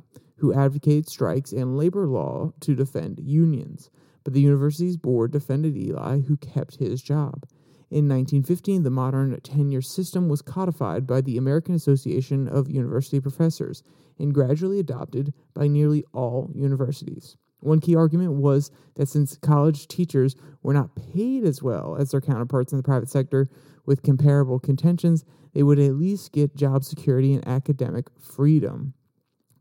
who 0.43 0.53
advocated 0.53 1.09
strikes 1.09 1.53
and 1.53 1.77
labor 1.77 2.05
law 2.05 2.53
to 2.59 2.75
defend 2.75 3.21
unions. 3.23 3.91
But 4.25 4.35
the 4.35 4.41
university's 4.41 4.97
board 4.97 5.31
defended 5.31 5.77
Ely, 5.77 6.19
who 6.23 6.37
kept 6.37 6.79
his 6.79 7.01
job. 7.01 7.47
In 7.93 8.09
1915, 8.09 8.83
the 8.83 8.91
modern 8.91 9.41
tenure 9.43 9.83
system 9.83 10.29
was 10.29 10.43
codified 10.43 11.07
by 11.07 11.21
the 11.21 11.37
American 11.37 11.77
Association 11.77 12.49
of 12.49 12.69
University 12.69 13.21
Professors 13.21 13.85
and 14.19 14.35
gradually 14.35 14.81
adopted 14.81 15.33
by 15.55 15.69
nearly 15.69 16.05
all 16.13 16.51
universities. 16.53 17.37
One 17.61 17.79
key 17.79 17.95
argument 17.95 18.33
was 18.33 18.73
that 18.97 19.09
since 19.09 19.37
college 19.37 19.87
teachers 19.87 20.35
were 20.65 20.75
not 20.75 20.97
paid 20.97 21.45
as 21.45 21.63
well 21.63 21.97
as 21.97 22.11
their 22.11 22.21
counterparts 22.21 22.73
in 22.73 22.79
the 22.79 22.83
private 22.83 23.11
sector 23.11 23.49
with 23.87 24.03
comparable 24.03 24.59
contentions, 24.59 25.25
they 25.55 25.63
would 25.63 25.79
at 25.79 25.95
least 25.95 26.33
get 26.33 26.57
job 26.57 26.83
security 26.83 27.33
and 27.33 27.47
academic 27.47 28.07
freedom. 28.19 28.95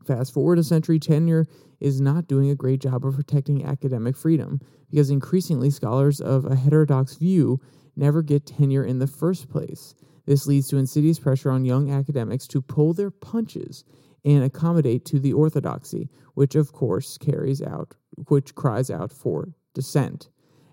Fast 0.06 0.34
forward 0.34 0.58
a 0.58 0.64
century, 0.64 0.98
tenure 0.98 1.46
is 1.80 2.00
not 2.00 2.26
doing 2.26 2.50
a 2.50 2.54
great 2.54 2.80
job 2.80 3.04
of 3.04 3.14
protecting 3.14 3.64
academic 3.64 4.16
freedom 4.16 4.60
because 4.90 5.10
increasingly 5.10 5.70
scholars 5.70 6.20
of 6.20 6.44
a 6.44 6.56
heterodox 6.56 7.16
view 7.16 7.60
never 7.96 8.22
get 8.22 8.46
tenure 8.46 8.84
in 8.84 8.98
the 8.98 9.06
first 9.06 9.48
place. 9.48 9.94
This 10.26 10.46
leads 10.46 10.68
to 10.68 10.76
insidious 10.76 11.18
pressure 11.18 11.50
on 11.50 11.64
young 11.64 11.90
academics 11.90 12.46
to 12.48 12.62
pull 12.62 12.92
their 12.92 13.10
punches 13.10 13.84
and 14.24 14.44
accommodate 14.44 15.04
to 15.06 15.18
the 15.18 15.32
orthodoxy, 15.32 16.08
which 16.34 16.54
of 16.54 16.72
course 16.72 17.18
carries 17.18 17.60
out, 17.60 17.94
which 18.28 18.54
cries 18.54 18.90
out 18.90 19.12
for 19.12 19.54
dissent. 19.74 20.28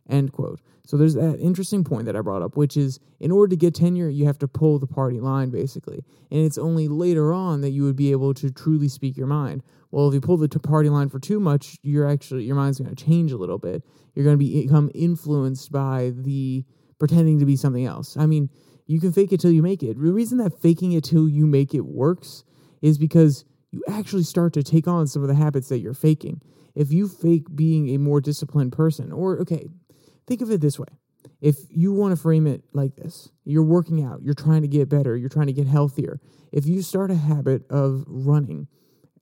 End 0.10 0.32
quote. 0.32 0.60
So 0.86 0.98
there's 0.98 1.14
that 1.14 1.40
interesting 1.40 1.84
point 1.84 2.06
that 2.06 2.16
I 2.16 2.22
brought 2.22 2.42
up, 2.42 2.58
which 2.58 2.76
is 2.76 3.00
in 3.20 3.32
order 3.32 3.52
to 3.52 3.56
get 3.56 3.76
tenure, 3.76 4.10
you 4.10 4.26
have 4.26 4.40
to 4.40 4.48
pull 4.48 4.80
the 4.80 4.88
party 4.88 5.20
line, 5.20 5.52
basically. 5.52 6.04
And 6.32 6.44
it's 6.44 6.58
only 6.58 6.88
later 6.88 7.32
on 7.32 7.62
that 7.62 7.70
you 7.70 7.84
would 7.84 7.96
be 7.96 8.12
able 8.12 8.34
to 8.34 8.50
truly 8.50 8.88
speak 8.88 9.16
your 9.16 9.28
mind. 9.28 9.62
Well, 9.92 10.08
if 10.08 10.16
you 10.16 10.22
pull 10.22 10.38
the 10.38 10.50
party 10.50 10.90
line 10.90 11.10
for 11.10 11.20
too 11.20 11.40
much, 11.40 11.78
you're 11.84 12.08
actually 12.08 12.46
your 12.46 12.56
mind's 12.56 12.80
going 12.80 12.94
to 12.94 13.06
change 13.06 13.32
a 13.32 13.38
little 13.38 13.60
bit. 13.60 13.84
You're 14.16 14.26
going 14.26 14.38
to 14.38 14.44
become 14.44 14.90
influenced 14.96 15.72
by 15.72 16.12
the 16.16 16.66
pretending 16.98 17.40
to 17.40 17.46
be 17.46 17.56
something 17.56 17.86
else. 17.86 18.18
I 18.18 18.26
mean, 18.26 18.50
you 18.88 19.00
can 19.00 19.12
fake 19.12 19.32
it 19.32 19.40
till 19.40 19.52
you 19.52 19.62
make 19.62 19.84
it. 19.84 19.96
The 19.96 20.12
reason 20.12 20.40
that 20.40 20.60
faking 20.60 20.94
it 20.94 21.04
till 21.04 21.30
you 21.30 21.46
make 21.46 21.76
it 21.76 21.86
works 21.86 22.44
is 22.82 22.98
because 22.98 23.46
you 23.72 23.84
actually 23.88 24.24
start 24.24 24.54
to 24.54 24.64
take 24.64 24.88
on 24.88 25.06
some 25.06 25.22
of 25.22 25.28
the 25.28 25.36
habits 25.36 25.70
that 25.70 25.80
you're 25.80 25.94
faking. 25.94 26.42
If 26.74 26.92
you 26.92 27.08
fake 27.08 27.56
being 27.56 27.90
a 27.90 27.98
more 27.98 28.22
disciplined 28.22 28.72
person, 28.72 29.12
or 29.12 29.40
okay, 29.42 29.68
think 30.30 30.42
of 30.42 30.52
it 30.52 30.62
this 30.62 30.80
way. 30.80 30.88
If 31.42 31.58
you 31.70 31.92
want 31.92 32.16
to 32.16 32.22
frame 32.22 32.48
it 32.48 32.64
like 32.72 32.96
this, 32.96 33.30
you're 33.44 33.64
working 33.64 34.04
out, 34.04 34.22
you're 34.22 34.34
trying 34.34 34.62
to 34.62 34.68
get 34.68 34.88
better, 34.88 35.18
you're 35.18 35.28
trying 35.28 35.48
to 35.48 35.54
get 35.54 35.68
healthier. 35.68 36.22
If 36.52 36.66
you 36.66 36.82
start 36.82 37.12
a 37.12 37.16
habit 37.16 37.64
of 37.70 38.06
running 38.08 38.68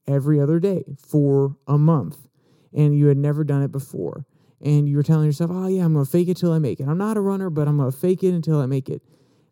every 0.06 0.40
other 0.40 0.60
day 0.60 0.84
for 0.98 1.56
a 1.68 1.78
month 1.78 2.28
and 2.74 2.98
you 2.98 3.08
had 3.08 3.18
never 3.18 3.44
done 3.44 3.64
it 3.64 3.72
before, 3.72 4.26
and 4.62 4.90
you're 4.90 5.04
telling 5.04 5.26
yourself, 5.28 5.52
oh, 5.54 5.68
yeah, 5.68 5.86
I'm 5.86 5.94
going 5.94 6.06
to 6.06 6.12
fake 6.12 6.28
it 6.28 6.38
till 6.38 6.52
I 6.52 6.60
make 6.60 6.80
it. 6.80 6.88
I'm 6.88 6.98
not 6.98 7.16
a 7.16 7.22
runner, 7.22 7.50
but 7.50 7.68
I'm 7.68 7.78
going 7.78 7.92
to 7.92 7.98
fake 7.98 8.24
it 8.24 8.34
until 8.34 8.60
I 8.60 8.66
make 8.66 8.90
it. 8.90 9.04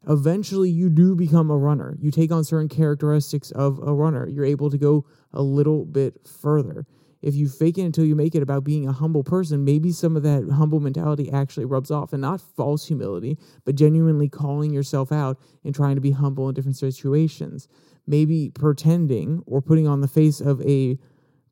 Eventually, 0.07 0.69
you 0.69 0.89
do 0.89 1.15
become 1.15 1.51
a 1.51 1.57
runner. 1.57 1.95
You 1.99 2.09
take 2.09 2.31
on 2.31 2.43
certain 2.43 2.69
characteristics 2.69 3.51
of 3.51 3.79
a 3.85 3.93
runner. 3.93 4.27
You're 4.27 4.45
able 4.45 4.71
to 4.71 4.77
go 4.77 5.05
a 5.31 5.43
little 5.43 5.85
bit 5.85 6.27
further. 6.27 6.87
If 7.25 7.33
you 7.33 7.49
fake 7.49 7.79
it 7.79 7.81
until 7.81 8.05
you 8.05 8.15
make 8.15 8.35
it 8.35 8.43
about 8.43 8.63
being 8.63 8.87
a 8.87 8.91
humble 8.91 9.23
person, 9.23 9.65
maybe 9.65 9.91
some 9.91 10.15
of 10.15 10.23
that 10.23 10.47
humble 10.53 10.79
mentality 10.79 11.31
actually 11.31 11.65
rubs 11.65 11.89
off 11.89 12.13
and 12.13 12.21
not 12.21 12.39
false 12.39 12.87
humility, 12.87 13.37
but 13.65 13.75
genuinely 13.75 14.29
calling 14.29 14.71
yourself 14.71 15.11
out 15.11 15.39
and 15.63 15.73
trying 15.73 15.95
to 15.95 16.01
be 16.01 16.11
humble 16.11 16.47
in 16.47 16.53
different 16.53 16.77
situations. 16.77 17.67
Maybe 18.05 18.51
pretending 18.51 19.41
or 19.47 19.59
putting 19.59 19.87
on 19.87 20.01
the 20.01 20.07
face 20.07 20.39
of 20.39 20.61
a 20.61 20.99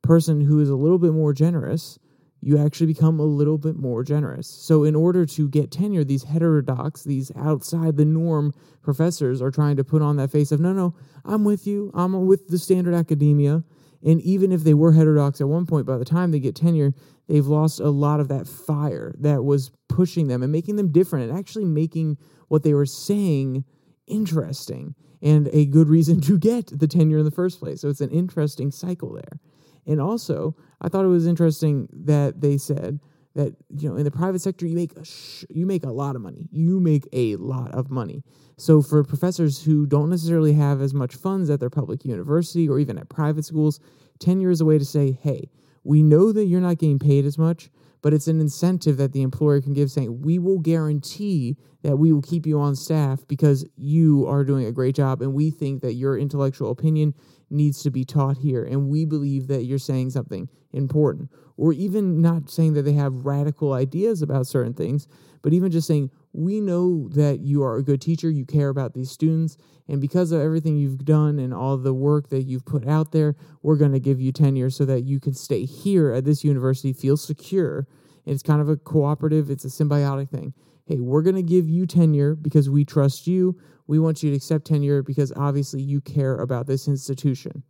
person 0.03 0.41
who 0.41 0.59
is 0.59 0.69
a 0.69 0.75
little 0.75 0.99
bit 0.99 1.13
more 1.13 1.33
generous 1.33 1.97
you 2.45 2.57
actually 2.57 2.87
become 2.87 3.19
a 3.19 3.25
little 3.25 3.57
bit 3.57 3.77
more 3.77 4.03
generous. 4.03 4.47
So, 4.47 4.83
in 4.83 4.95
order 4.95 5.25
to 5.25 5.47
get 5.47 5.71
tenure, 5.71 6.03
these 6.03 6.23
heterodox, 6.23 7.03
these 7.03 7.31
outside 7.37 7.95
the 7.95 8.03
norm 8.03 8.53
professors 8.81 9.41
are 9.41 9.49
trying 9.49 9.77
to 9.77 9.83
put 9.83 10.01
on 10.01 10.17
that 10.17 10.29
face 10.29 10.51
of, 10.51 10.59
no, 10.59 10.73
no, 10.73 10.93
I'm 11.23 11.45
with 11.45 11.65
you, 11.65 11.89
I'm 11.93 12.25
with 12.27 12.49
the 12.49 12.59
standard 12.59 12.93
academia. 12.93 13.63
And 14.05 14.21
even 14.21 14.51
if 14.51 14.63
they 14.63 14.73
were 14.73 14.91
heterodox 14.91 15.39
at 15.39 15.47
one 15.47 15.65
point, 15.65 15.85
by 15.85 15.97
the 15.97 16.05
time 16.05 16.31
they 16.31 16.39
get 16.39 16.55
tenure, 16.55 16.93
they've 17.27 17.47
lost 17.47 17.79
a 17.79 17.89
lot 17.89 18.19
of 18.19 18.27
that 18.27 18.47
fire 18.47 19.15
that 19.19 19.43
was 19.43 19.71
pushing 19.87 20.27
them 20.27 20.43
and 20.43 20.51
making 20.51 20.75
them 20.75 20.91
different 20.91 21.29
and 21.29 21.37
actually 21.37 21.65
making 21.65 22.17
what 22.49 22.63
they 22.63 22.73
were 22.73 22.85
saying 22.85 23.63
interesting 24.07 24.95
and 25.21 25.47
a 25.53 25.65
good 25.65 25.87
reason 25.87 26.19
to 26.19 26.37
get 26.37 26.77
the 26.77 26.87
tenure 26.87 27.19
in 27.19 27.25
the 27.25 27.31
first 27.31 27.59
place. 27.59 27.81
So, 27.81 27.89
it's 27.89 28.01
an 28.01 28.09
interesting 28.09 28.71
cycle 28.71 29.13
there. 29.13 29.39
And 29.85 30.01
also, 30.01 30.55
I 30.81 30.89
thought 30.89 31.05
it 31.05 31.09
was 31.09 31.27
interesting 31.27 31.87
that 31.91 32.41
they 32.41 32.57
said 32.57 32.99
that 33.35 33.55
you 33.69 33.89
know 33.89 33.95
in 33.95 34.03
the 34.03 34.11
private 34.11 34.39
sector 34.39 34.67
you 34.67 34.75
make 34.75 34.95
a 34.97 35.05
sh- 35.05 35.45
you 35.49 35.65
make 35.65 35.83
a 35.83 35.91
lot 35.91 36.15
of 36.15 36.21
money. 36.21 36.47
You 36.51 36.79
make 36.79 37.07
a 37.13 37.35
lot 37.37 37.71
of 37.71 37.89
money. 37.89 38.23
So 38.57 38.81
for 38.81 39.03
professors 39.03 39.63
who 39.63 39.85
don't 39.85 40.09
necessarily 40.09 40.53
have 40.53 40.81
as 40.81 40.93
much 40.93 41.15
funds 41.15 41.49
at 41.49 41.59
their 41.59 41.69
public 41.69 42.05
university 42.05 42.69
or 42.69 42.79
even 42.79 42.97
at 42.97 43.09
private 43.09 43.45
schools, 43.45 43.79
tenure 44.19 44.51
is 44.51 44.61
a 44.61 44.65
way 44.65 44.77
to 44.77 44.85
say, 44.85 45.11
"Hey, 45.11 45.49
we 45.83 46.03
know 46.03 46.31
that 46.31 46.45
you're 46.45 46.61
not 46.61 46.77
getting 46.77 46.99
paid 46.99 47.25
as 47.25 47.37
much, 47.37 47.71
but 48.01 48.13
it's 48.13 48.27
an 48.27 48.39
incentive 48.39 48.97
that 48.97 49.13
the 49.13 49.21
employer 49.21 49.61
can 49.61 49.73
give 49.73 49.89
saying, 49.89 50.21
"We 50.21 50.37
will 50.37 50.59
guarantee 50.59 51.57
that 51.81 51.97
we 51.97 52.13
will 52.13 52.21
keep 52.21 52.45
you 52.45 52.59
on 52.59 52.75
staff 52.75 53.27
because 53.27 53.65
you 53.75 54.25
are 54.27 54.43
doing 54.43 54.65
a 54.65 54.71
great 54.71 54.95
job 54.95 55.21
and 55.21 55.33
we 55.33 55.51
think 55.51 55.81
that 55.81 55.93
your 55.93 56.17
intellectual 56.17 56.71
opinion 56.71 57.13
needs 57.53 57.81
to 57.83 57.91
be 57.91 58.03
taught 58.03 58.37
here. 58.37 58.63
And 58.63 58.89
we 58.89 59.05
believe 59.05 59.47
that 59.47 59.63
you're 59.63 59.79
saying 59.79 60.09
something 60.09 60.49
important. 60.71 61.29
Or 61.55 61.71
even 61.71 62.21
not 62.21 62.49
saying 62.49 62.73
that 62.73 62.81
they 62.81 62.93
have 62.93 63.25
radical 63.25 63.73
ideas 63.73 64.21
about 64.21 64.47
certain 64.47 64.73
things, 64.73 65.07
but 65.43 65.53
even 65.53 65.71
just 65.71 65.87
saying, 65.87 66.09
we 66.33 66.59
know 66.59 67.09
that 67.09 67.41
you 67.41 67.61
are 67.63 67.77
a 67.77 67.83
good 67.83 68.01
teacher, 68.01 68.29
you 68.29 68.45
care 68.45 68.69
about 68.69 68.93
these 68.93 69.11
students, 69.11 69.55
and 69.87 70.01
because 70.01 70.31
of 70.31 70.41
everything 70.41 70.77
you've 70.77 71.05
done 71.05 71.37
and 71.37 71.53
all 71.53 71.77
the 71.77 71.93
work 71.93 72.29
that 72.29 72.43
you've 72.43 72.65
put 72.65 72.87
out 72.87 73.11
there, 73.11 73.35
we're 73.61 73.75
going 73.75 73.91
to 73.91 73.99
give 73.99 74.19
you 74.19 74.31
tenure 74.31 74.69
so 74.69 74.85
that 74.85 75.03
you 75.03 75.19
can 75.19 75.33
stay 75.33 75.65
here 75.65 76.11
at 76.11 76.25
this 76.25 76.43
university, 76.43 76.93
feel 76.93 77.17
secure. 77.17 77.85
And 78.25 78.33
it's 78.33 78.43
kind 78.43 78.61
of 78.61 78.69
a 78.69 78.77
cooperative, 78.77 79.49
it's 79.49 79.65
a 79.65 79.67
symbiotic 79.67 80.29
thing. 80.29 80.53
Hey, 80.85 80.99
we're 80.99 81.21
going 81.21 81.35
to 81.35 81.43
give 81.43 81.69
you 81.69 81.85
tenure 81.85 82.35
because 82.35 82.69
we 82.69 82.83
trust 82.85 83.27
you. 83.27 83.59
We 83.87 83.99
want 83.99 84.23
you 84.23 84.29
to 84.31 84.35
accept 84.35 84.65
tenure 84.65 85.03
because 85.03 85.33
obviously 85.35 85.81
you 85.81 86.01
care 86.01 86.35
about 86.35 86.67
this 86.67 86.87
institution. 86.87 87.63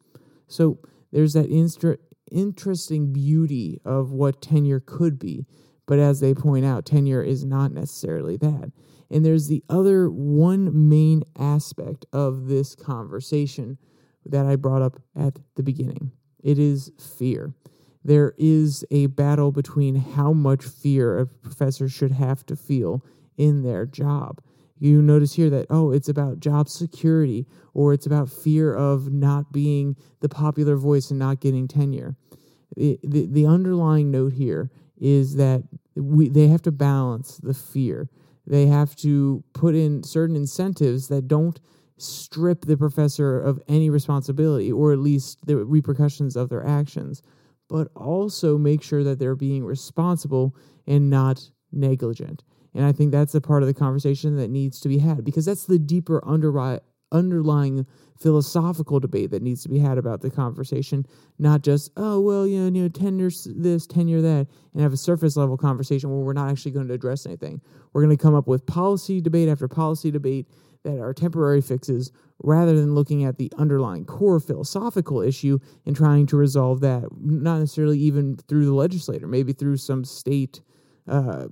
So 0.47 0.80
there's 1.12 1.34
that 1.34 1.49
inst- 1.49 1.99
interesting 2.32 3.13
beauty 3.13 3.80
of 3.86 4.12
what 4.12 4.41
tenure 4.41 4.80
could 4.80 5.19
be. 5.19 5.45
But 5.86 5.99
as 5.99 6.19
they 6.19 6.34
point 6.34 6.65
out, 6.65 6.86
tenure 6.86 7.23
is 7.23 7.43
not 7.43 7.71
necessarily 7.71 8.38
that. 8.38 8.71
And 9.10 9.26
there's 9.26 9.47
the 9.47 9.63
other 9.69 10.10
one 10.10 10.89
main 10.89 11.23
aspect 11.38 12.06
of 12.13 12.47
this 12.47 12.73
conversation 12.76 13.78
that 14.26 14.45
I 14.45 14.56
brought 14.56 14.82
up 14.82 15.02
at 15.15 15.39
the 15.56 15.63
beginning 15.63 16.12
it 16.43 16.60
is 16.60 16.91
fear. 16.99 17.54
There 18.04 18.34
is 18.38 18.84
a 18.91 19.06
battle 19.06 19.54
between 19.54 19.95
how 19.95 20.34
much 20.34 20.65
fear 20.65 21.19
a 21.19 21.26
professor 21.26 21.88
should 21.88 22.12
have 22.12 22.45
to 22.47 22.56
feel 22.58 23.04
in 23.38 23.63
their 23.63 23.86
job 23.86 24.41
you 24.79 25.01
notice 25.01 25.33
here 25.33 25.49
that 25.49 25.67
oh 25.69 25.91
it's 25.91 26.09
about 26.09 26.39
job 26.39 26.67
security 26.67 27.47
or 27.73 27.93
it's 27.93 28.05
about 28.05 28.29
fear 28.29 28.73
of 28.73 29.12
not 29.12 29.51
being 29.51 29.95
the 30.19 30.29
popular 30.29 30.75
voice 30.75 31.09
and 31.09 31.19
not 31.19 31.39
getting 31.39 31.67
tenure. 31.67 32.15
The, 32.75 32.99
the, 33.03 33.27
the 33.27 33.45
underlying 33.45 34.12
note 34.12 34.33
here 34.33 34.71
is 34.99 35.36
that 35.36 35.63
we 35.95 36.29
they 36.29 36.47
have 36.47 36.62
to 36.63 36.71
balance 36.71 37.38
the 37.38 37.53
fear. 37.53 38.09
They 38.45 38.65
have 38.67 38.95
to 38.97 39.43
put 39.53 39.75
in 39.75 40.03
certain 40.03 40.36
incentives 40.36 41.07
that 41.07 41.27
don't 41.27 41.59
strip 41.97 42.65
the 42.65 42.75
professor 42.75 43.39
of 43.39 43.62
any 43.67 43.89
responsibility 43.89 44.71
or 44.71 44.91
at 44.91 44.99
least 44.99 45.45
the 45.45 45.57
repercussions 45.57 46.36
of 46.36 46.49
their 46.49 46.65
actions 46.65 47.21
but 47.69 47.88
also 47.95 48.57
make 48.57 48.83
sure 48.83 49.03
that 49.03 49.19
they're 49.19 49.36
being 49.36 49.63
responsible 49.63 50.55
and 50.86 51.09
not 51.09 51.49
negligent 51.71 52.43
and 52.73 52.86
I 52.86 52.91
think 52.91 53.12
that's 53.12 53.36
a 53.36 53.41
part 53.41 53.63
of 53.63 53.67
the 53.67 53.73
conversation 53.73 54.38
that 54.38 54.49
needs 54.49 54.79
to 54.81 54.89
be 54.89 54.97
had 54.97 55.23
because 55.23 55.45
that's 55.45 55.65
the 55.65 55.79
deeper 55.79 56.21
underri- 56.21 56.79
underlying 57.12 57.86
philosophical 58.19 58.99
debate 58.99 59.31
that 59.31 59.41
needs 59.41 59.63
to 59.63 59.69
be 59.69 59.79
had 59.79 59.97
about 59.97 60.21
the 60.21 60.29
conversation, 60.29 61.05
not 61.38 61.62
just, 61.62 61.91
oh, 61.97 62.19
well, 62.19 62.47
you 62.47 62.59
know, 62.59 62.65
you 62.65 62.83
know, 62.83 62.89
tenure 62.89 63.29
this, 63.45 63.86
tenure 63.86 64.21
that, 64.21 64.47
and 64.73 64.81
have 64.81 64.93
a 64.93 64.97
surface 64.97 65.38
level 65.38 65.57
conversation 65.57 66.09
where 66.09 66.19
we're 66.19 66.33
not 66.33 66.49
actually 66.49 66.71
going 66.71 66.88
to 66.88 66.93
address 66.93 67.25
anything. 67.25 67.62
We're 67.91 68.03
going 68.03 68.15
to 68.15 68.21
come 68.21 68.36
up 68.36 68.47
with 68.47 68.65
policy 68.65 69.21
debate 69.21 69.49
after 69.49 69.67
policy 69.67 70.09
debate 70.09 70.47
that 70.83 70.99
are 70.99 71.13
temporary 71.13 71.62
fixes 71.62 72.12
rather 72.43 72.75
than 72.75 72.95
looking 72.95 73.23
at 73.23 73.38
the 73.38 73.51
underlying 73.57 74.05
core 74.05 74.39
philosophical 74.39 75.21
issue 75.21 75.59
and 75.86 75.95
trying 75.95 76.25
to 76.27 76.36
resolve 76.36 76.81
that, 76.81 77.03
not 77.21 77.59
necessarily 77.59 77.99
even 77.99 78.36
through 78.49 78.65
the 78.65 78.73
legislator, 78.73 79.27
maybe 79.27 79.53
through 79.53 79.77
some 79.77 80.03
state 80.03 80.62
uh, 81.07 81.47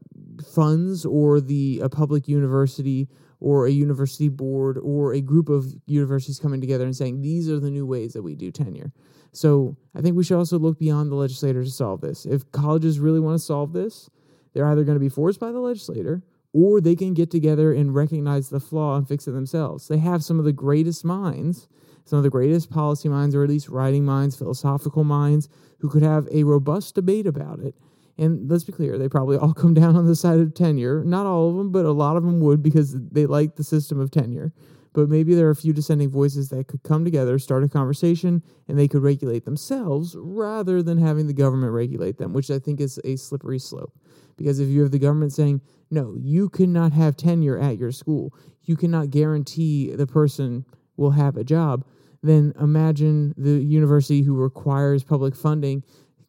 funds 0.53 1.05
or 1.05 1.41
the 1.41 1.79
a 1.83 1.89
public 1.89 2.27
university 2.27 3.07
or 3.39 3.65
a 3.65 3.71
university 3.71 4.29
board 4.29 4.77
or 4.77 5.13
a 5.13 5.21
group 5.21 5.49
of 5.49 5.73
universities 5.87 6.39
coming 6.39 6.61
together 6.61 6.85
and 6.85 6.95
saying 6.95 7.21
these 7.21 7.49
are 7.49 7.59
the 7.59 7.71
new 7.71 7.85
ways 7.85 8.13
that 8.13 8.21
we 8.21 8.35
do 8.35 8.51
tenure. 8.51 8.91
So 9.33 9.75
I 9.95 10.01
think 10.01 10.15
we 10.15 10.23
should 10.23 10.37
also 10.37 10.59
look 10.59 10.77
beyond 10.77 11.11
the 11.11 11.15
legislator 11.15 11.63
to 11.63 11.69
solve 11.69 12.01
this. 12.01 12.25
If 12.25 12.49
colleges 12.51 12.99
really 12.99 13.19
want 13.19 13.39
to 13.39 13.43
solve 13.43 13.73
this, 13.73 14.09
they're 14.53 14.67
either 14.67 14.83
going 14.83 14.95
to 14.95 14.99
be 14.99 15.09
forced 15.09 15.39
by 15.39 15.51
the 15.51 15.59
legislator 15.59 16.21
or 16.53 16.81
they 16.81 16.95
can 16.95 17.13
get 17.13 17.31
together 17.31 17.73
and 17.73 17.95
recognize 17.95 18.49
the 18.49 18.59
flaw 18.59 18.97
and 18.97 19.07
fix 19.07 19.27
it 19.27 19.31
themselves. 19.31 19.87
They 19.87 19.99
have 19.99 20.23
some 20.23 20.37
of 20.37 20.45
the 20.45 20.51
greatest 20.51 21.05
minds, 21.05 21.67
some 22.05 22.17
of 22.17 22.23
the 22.23 22.29
greatest 22.29 22.69
policy 22.69 23.07
minds, 23.07 23.35
or 23.35 23.43
at 23.43 23.49
least 23.49 23.69
writing 23.69 24.03
minds, 24.03 24.35
philosophical 24.35 25.03
minds, 25.03 25.47
who 25.79 25.89
could 25.89 26.03
have 26.03 26.27
a 26.31 26.43
robust 26.43 26.95
debate 26.95 27.25
about 27.25 27.59
it. 27.59 27.75
And 28.17 28.49
let's 28.49 28.63
be 28.63 28.71
clear, 28.71 28.97
they 28.97 29.09
probably 29.09 29.37
all 29.37 29.53
come 29.55 29.73
down 29.73 29.95
on 29.95 30.05
the 30.05 30.15
side 30.15 30.39
of 30.39 30.53
tenure. 30.53 31.03
Not 31.03 31.25
all 31.25 31.49
of 31.49 31.55
them, 31.55 31.71
but 31.71 31.85
a 31.85 31.91
lot 31.91 32.17
of 32.17 32.23
them 32.23 32.39
would 32.41 32.61
because 32.61 32.95
they 32.95 33.25
like 33.25 33.55
the 33.55 33.63
system 33.63 33.99
of 33.99 34.11
tenure 34.11 34.53
but 34.93 35.09
maybe 35.09 35.33
there 35.33 35.47
are 35.47 35.51
a 35.51 35.55
few 35.55 35.73
dissenting 35.73 36.09
voices 36.09 36.49
that 36.49 36.67
could 36.67 36.83
come 36.83 37.05
together, 37.05 37.39
start 37.39 37.63
a 37.63 37.69
conversation, 37.69 38.43
and 38.67 38.77
they 38.77 38.87
could 38.87 39.01
regulate 39.01 39.45
themselves 39.45 40.15
rather 40.19 40.83
than 40.83 40.97
having 40.97 41.27
the 41.27 41.33
government 41.33 41.71
regulate 41.71 42.17
them, 42.17 42.33
which 42.33 42.51
I 42.51 42.59
think 42.59 42.81
is 42.81 42.99
a 43.03 43.15
slippery 43.15 43.59
slope. 43.59 43.97
Because 44.37 44.59
if 44.59 44.67
you 44.67 44.81
have 44.81 44.91
the 44.91 44.99
government 44.99 45.33
saying, 45.33 45.61
no, 45.89 46.15
you 46.17 46.49
cannot 46.49 46.93
have 46.93 47.15
tenure 47.15 47.57
at 47.57 47.77
your 47.77 47.91
school, 47.91 48.33
you 48.63 48.75
cannot 48.75 49.11
guarantee 49.11 49.91
the 49.95 50.07
person 50.07 50.65
will 50.97 51.11
have 51.11 51.37
a 51.37 51.43
job, 51.43 51.85
then 52.21 52.53
imagine 52.59 53.33
the 53.37 53.59
university 53.61 54.21
who 54.21 54.35
requires 54.35 55.03
public 55.03 55.35
funding 55.35 55.83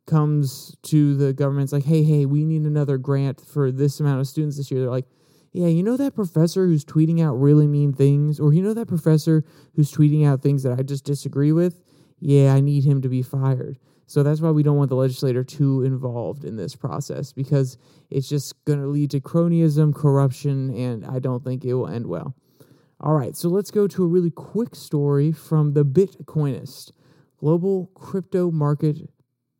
comes 0.07 0.77
to 0.83 1.17
the 1.17 1.33
government's 1.33 1.73
like, 1.73 1.85
hey, 1.85 2.03
hey, 2.03 2.27
we 2.27 2.45
need 2.45 2.63
another 2.63 2.99
grant 2.99 3.41
for 3.41 3.71
this 3.71 4.01
amount 4.01 4.21
of 4.21 4.27
students 4.27 4.57
this 4.57 4.71
year. 4.71 4.81
They're 4.81 4.91
like, 4.91 5.07
yeah, 5.53 5.67
you 5.67 5.83
know 5.83 5.97
that 5.99 6.15
professor 6.15 6.67
who's 6.67 6.85
tweeting 6.85 7.23
out 7.23 7.35
really 7.35 7.67
mean 7.67 7.93
things, 7.93 8.41
or 8.41 8.55
you 8.55 8.63
know 8.63 8.75
that 8.75 8.89
professor 8.89 9.45
who's 9.77 9.93
tweeting 9.93 10.27
out 10.27 10.43
things 10.43 10.63
that 10.63 10.79
I 10.79 10.83
just 10.83 11.05
disagree 11.05 11.53
with? 11.53 11.83
Yeah, 12.21 12.55
I 12.55 12.61
need 12.61 12.85
him 12.85 13.03
to 13.03 13.09
be 13.09 13.23
fired. 13.23 13.79
So 14.07 14.23
that's 14.23 14.41
why 14.41 14.51
we 14.51 14.63
don't 14.63 14.77
want 14.77 14.91
the 14.91 14.97
legislator 14.97 15.45
too 15.45 15.83
involved 15.85 16.45
in 16.45 16.57
this 16.57 16.75
process 16.75 17.33
because 17.33 17.79
it's 18.11 18.29
just 18.29 18.63
going 18.65 18.81
to 18.81 18.87
lead 18.87 19.11
to 19.13 19.21
cronyism, 19.21 19.95
corruption, 19.95 20.75
and 20.75 21.05
I 21.05 21.19
don't 21.19 21.45
think 21.45 21.65
it 21.65 21.75
will 21.75 21.89
end 21.89 22.07
well. 22.07 22.35
All 23.01 23.15
right, 23.15 23.37
so 23.37 23.49
let's 23.49 23.71
go 23.71 23.87
to 23.89 24.05
a 24.05 24.07
really 24.07 24.31
quick 24.31 24.75
story 24.75 25.33
from 25.33 25.73
the 25.73 25.85
Bitcoinist. 25.85 26.93
Global 27.39 27.91
crypto 27.95 28.51
market 28.51 29.11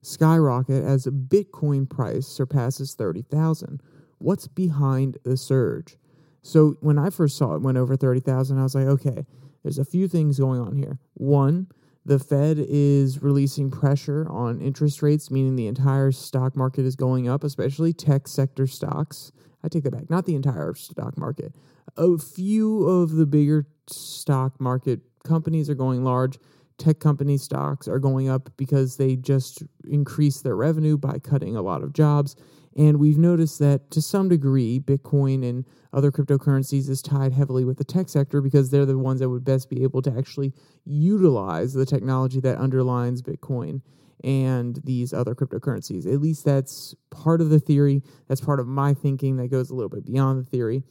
skyrocket 0.03 0.85
as 0.85 1.07
Bitcoin 1.07 1.89
price 1.89 2.27
surpasses 2.27 2.95
30,000 2.95 3.81
what's 4.23 4.47
behind 4.47 5.19
the 5.25 5.37
surge? 5.37 5.97
So 6.43 6.77
when 6.81 6.99
I 6.99 7.11
first 7.11 7.37
saw 7.37 7.55
it 7.55 7.63
went 7.63 7.79
over 7.79 7.97
30,000, 7.97 8.59
I 8.59 8.63
was 8.63 8.75
like, 8.75 8.87
okay, 8.87 9.27
there's 9.63 9.79
a 9.79 9.85
few 9.85 10.09
things 10.09 10.39
going 10.39 10.61
on 10.61 10.77
here. 10.77 10.99
One, 11.15 11.69
the 12.05 12.19
Fed 12.19 12.57
is 12.59 13.23
releasing 13.23 13.71
pressure 13.71 14.27
on 14.29 14.61
interest 14.61 15.03
rates, 15.03 15.31
meaning 15.31 15.55
the 15.55 15.69
entire 15.69 16.11
stock 16.11 16.57
market 16.57 16.85
is 16.85 16.97
going 16.97 17.29
up, 17.29 17.45
especially 17.45 17.93
tech 17.93 18.27
sector 18.27 18.67
stocks. 18.67 19.31
I 19.63 19.69
take 19.69 19.85
that 19.85 19.93
back, 19.93 20.11
not 20.11 20.27
the 20.27 20.35
entire 20.35 20.75
stock 20.75 21.17
market. 21.17 21.55
A 21.97 22.19
few 22.19 22.85
of 22.89 23.13
the 23.13 23.27
bigger 23.27 23.67
stock 23.87 24.61
market 24.61 25.01
companies 25.25 25.71
are 25.71 25.75
going 25.75 26.03
large. 26.03 26.39
Tech 26.83 26.99
company 26.99 27.39
stocks 27.39 27.87
are 27.87 27.99
going 27.99 28.29
up 28.29 28.51
because 28.57 28.97
they 28.97 29.17
just 29.17 29.63
increased 29.85 30.43
their 30.43 30.57
revenue 30.57 30.97
by 30.97 31.19
cutting 31.19 31.57
a 31.57 31.63
lot 31.63 31.83
of 31.83 31.93
jobs 31.93 32.37
and 32.77 32.99
we've 32.99 33.19
noticed 33.19 33.59
that 33.59 33.91
to 33.91 34.01
some 34.01 34.29
degree, 34.29 34.81
Bitcoin 34.81 35.49
and 35.49 35.65
other 35.93 36.11
cryptocurrencies 36.11 36.89
is 36.89 37.03
tied 37.03 37.33
heavily 37.33 37.65
with 37.65 37.77
the 37.77 37.85
tech 37.85 38.09
sector 38.09 38.41
because 38.41 38.71
they're 38.71 38.87
the 38.87 38.97
ones 38.97 39.21
that 39.21 39.29
would 39.29 39.45
best 39.45 39.69
be 39.69 39.83
able 39.83 40.01
to 40.03 40.15
actually 40.17 40.55
utilize 40.85 41.75
the 41.75 41.85
technology 41.85 42.41
that 42.41 42.59
underlines 42.59 43.21
Bitcoin 43.21 43.83
and 44.25 44.81
these 44.85 45.13
other 45.13 45.35
cryptocurrencies. 45.35 46.07
At 46.11 46.21
least 46.21 46.45
that's 46.45 46.95
part 47.11 47.41
of 47.41 47.51
the 47.51 47.61
theory. 47.61 48.03
That's 48.29 48.41
part 48.41 48.61
of 48.61 48.67
my 48.67 48.95
thinking 48.95 49.37
that 49.37 49.49
goes 49.49 49.69
a 49.69 49.75
little 49.75 49.91
bit 49.91 50.07
beyond 50.07 50.41
the 50.41 50.49
theory. 50.49 50.83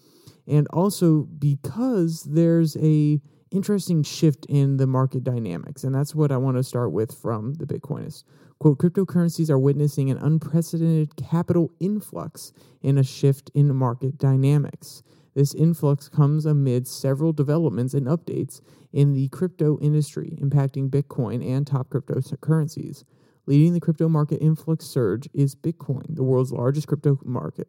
And 0.48 0.68
also 0.72 1.22
because 1.22 2.24
there's 2.30 2.78
a 2.78 3.22
interesting 3.52 4.04
shift 4.04 4.46
in 4.48 4.78
the 4.78 4.88
market 4.88 5.24
dynamics. 5.24 5.84
And 5.84 5.94
that's 5.94 6.16
what 6.16 6.32
I 6.32 6.38
want 6.38 6.58
to 6.58 6.64
start 6.64 6.92
with 6.92 7.14
from 7.14 7.56
the 7.56 7.66
Bitcoinist. 7.66 8.24
Quote, 8.60 8.78
cryptocurrencies 8.78 9.50
are 9.50 9.60
witnessing 9.60 10.10
an 10.10 10.18
unprecedented 10.18 11.16
capital 11.16 11.72
influx 11.80 12.54
and 12.84 12.98
a 12.98 13.04
shift 13.04 13.52
in 13.54 13.76
market 13.76 14.18
dynamics. 14.18 15.04
This 15.34 15.54
influx 15.54 16.10
comes 16.10 16.46
amid 16.46 16.88
several 16.88 17.34
developments 17.34 17.94
and 17.94 18.06
updates 18.08 18.62
in 18.92 19.14
the 19.14 19.30
crypto 19.30 19.80
industry, 19.80 20.38
impacting 20.42 20.90
Bitcoin 20.90 21.46
and 21.46 21.66
top 21.66 21.90
cryptocurrencies. 21.90 23.04
Leading 23.48 23.74
the 23.74 23.80
crypto 23.80 24.08
market 24.08 24.38
influx 24.42 24.86
surge 24.86 25.28
is 25.34 25.56
Bitcoin, 25.56 26.16
the 26.16 26.24
world's 26.24 26.52
largest 26.52 26.88
crypto 26.88 27.18
market. 27.24 27.68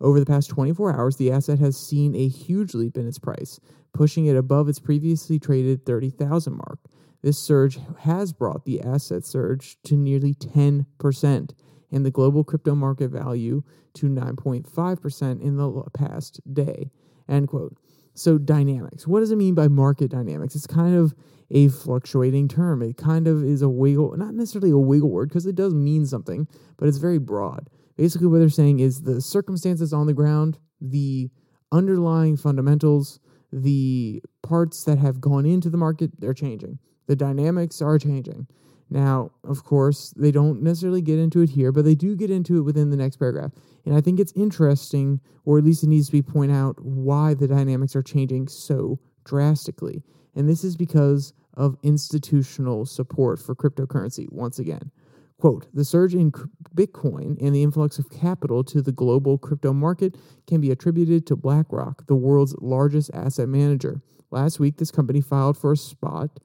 Over 0.00 0.20
the 0.20 0.26
past 0.26 0.50
24 0.50 0.94
hours, 0.94 1.16
the 1.16 1.32
asset 1.32 1.58
has 1.58 1.76
seen 1.76 2.14
a 2.14 2.28
huge 2.28 2.74
leap 2.74 2.96
in 2.96 3.06
its 3.06 3.18
price, 3.18 3.58
pushing 3.92 4.26
it 4.26 4.36
above 4.36 4.68
its 4.68 4.78
previously 4.78 5.38
traded 5.38 5.84
30,000 5.84 6.56
mark. 6.56 6.78
This 7.22 7.38
surge 7.38 7.80
has 8.00 8.32
brought 8.32 8.64
the 8.64 8.80
asset 8.80 9.24
surge 9.24 9.76
to 9.84 9.96
nearly 9.96 10.34
10% 10.34 11.50
and 11.90 12.06
the 12.06 12.10
global 12.10 12.44
crypto 12.44 12.74
market 12.74 13.08
value 13.08 13.62
to 13.94 14.06
9.5% 14.06 15.40
in 15.42 15.56
the 15.56 15.82
past 15.94 16.40
day. 16.52 16.90
End 17.28 17.48
quote. 17.48 17.76
So, 18.14 18.36
dynamics. 18.36 19.06
What 19.06 19.20
does 19.20 19.30
it 19.30 19.36
mean 19.36 19.54
by 19.54 19.68
market 19.68 20.10
dynamics? 20.10 20.54
It's 20.54 20.66
kind 20.66 20.96
of 20.96 21.14
a 21.50 21.68
fluctuating 21.68 22.48
term. 22.48 22.82
It 22.82 22.96
kind 22.96 23.26
of 23.26 23.44
is 23.44 23.62
a 23.62 23.68
wiggle, 23.68 24.16
not 24.16 24.34
necessarily 24.34 24.70
a 24.70 24.78
wiggle 24.78 25.10
word 25.10 25.28
because 25.28 25.46
it 25.46 25.54
does 25.54 25.72
mean 25.72 26.04
something, 26.04 26.48
but 26.76 26.88
it's 26.88 26.98
very 26.98 27.18
broad. 27.18 27.68
Basically, 27.98 28.28
what 28.28 28.38
they're 28.38 28.48
saying 28.48 28.78
is 28.78 29.02
the 29.02 29.20
circumstances 29.20 29.92
on 29.92 30.06
the 30.06 30.14
ground, 30.14 30.58
the 30.80 31.30
underlying 31.72 32.36
fundamentals, 32.36 33.18
the 33.52 34.22
parts 34.42 34.84
that 34.84 34.98
have 34.98 35.20
gone 35.20 35.44
into 35.44 35.68
the 35.68 35.76
market, 35.76 36.12
they're 36.20 36.32
changing. 36.32 36.78
The 37.08 37.16
dynamics 37.16 37.82
are 37.82 37.98
changing. 37.98 38.46
Now, 38.88 39.32
of 39.44 39.64
course, 39.64 40.14
they 40.16 40.30
don't 40.30 40.62
necessarily 40.62 41.02
get 41.02 41.18
into 41.18 41.40
it 41.40 41.50
here, 41.50 41.72
but 41.72 41.84
they 41.84 41.96
do 41.96 42.14
get 42.14 42.30
into 42.30 42.58
it 42.58 42.62
within 42.62 42.90
the 42.90 42.96
next 42.96 43.16
paragraph. 43.16 43.50
And 43.84 43.94
I 43.94 44.00
think 44.00 44.20
it's 44.20 44.32
interesting, 44.36 45.20
or 45.44 45.58
at 45.58 45.64
least 45.64 45.82
it 45.82 45.88
needs 45.88 46.06
to 46.06 46.12
be 46.12 46.22
pointed 46.22 46.54
out, 46.54 46.80
why 46.80 47.34
the 47.34 47.48
dynamics 47.48 47.96
are 47.96 48.02
changing 48.02 48.48
so 48.48 49.00
drastically. 49.24 50.04
And 50.36 50.48
this 50.48 50.62
is 50.62 50.76
because 50.76 51.32
of 51.54 51.76
institutional 51.82 52.86
support 52.86 53.40
for 53.40 53.56
cryptocurrency, 53.56 54.30
once 54.30 54.60
again. 54.60 54.92
Quote, 55.38 55.68
the 55.72 55.84
surge 55.84 56.14
in 56.14 56.32
Bitcoin 56.74 57.40
and 57.40 57.54
the 57.54 57.62
influx 57.62 57.98
of 57.98 58.10
capital 58.10 58.64
to 58.64 58.82
the 58.82 58.90
global 58.90 59.38
crypto 59.38 59.72
market 59.72 60.16
can 60.48 60.60
be 60.60 60.70
attributed 60.72 61.26
to 61.26 61.36
BlackRock, 61.36 62.06
the 62.08 62.16
world's 62.16 62.56
largest 62.60 63.10
asset 63.14 63.48
manager. 63.48 64.02
Last 64.32 64.58
week, 64.58 64.76
this 64.78 64.90
company 64.90 65.20
filed 65.20 65.56
for 65.56 65.72
a 65.72 65.76
spot 65.76 66.40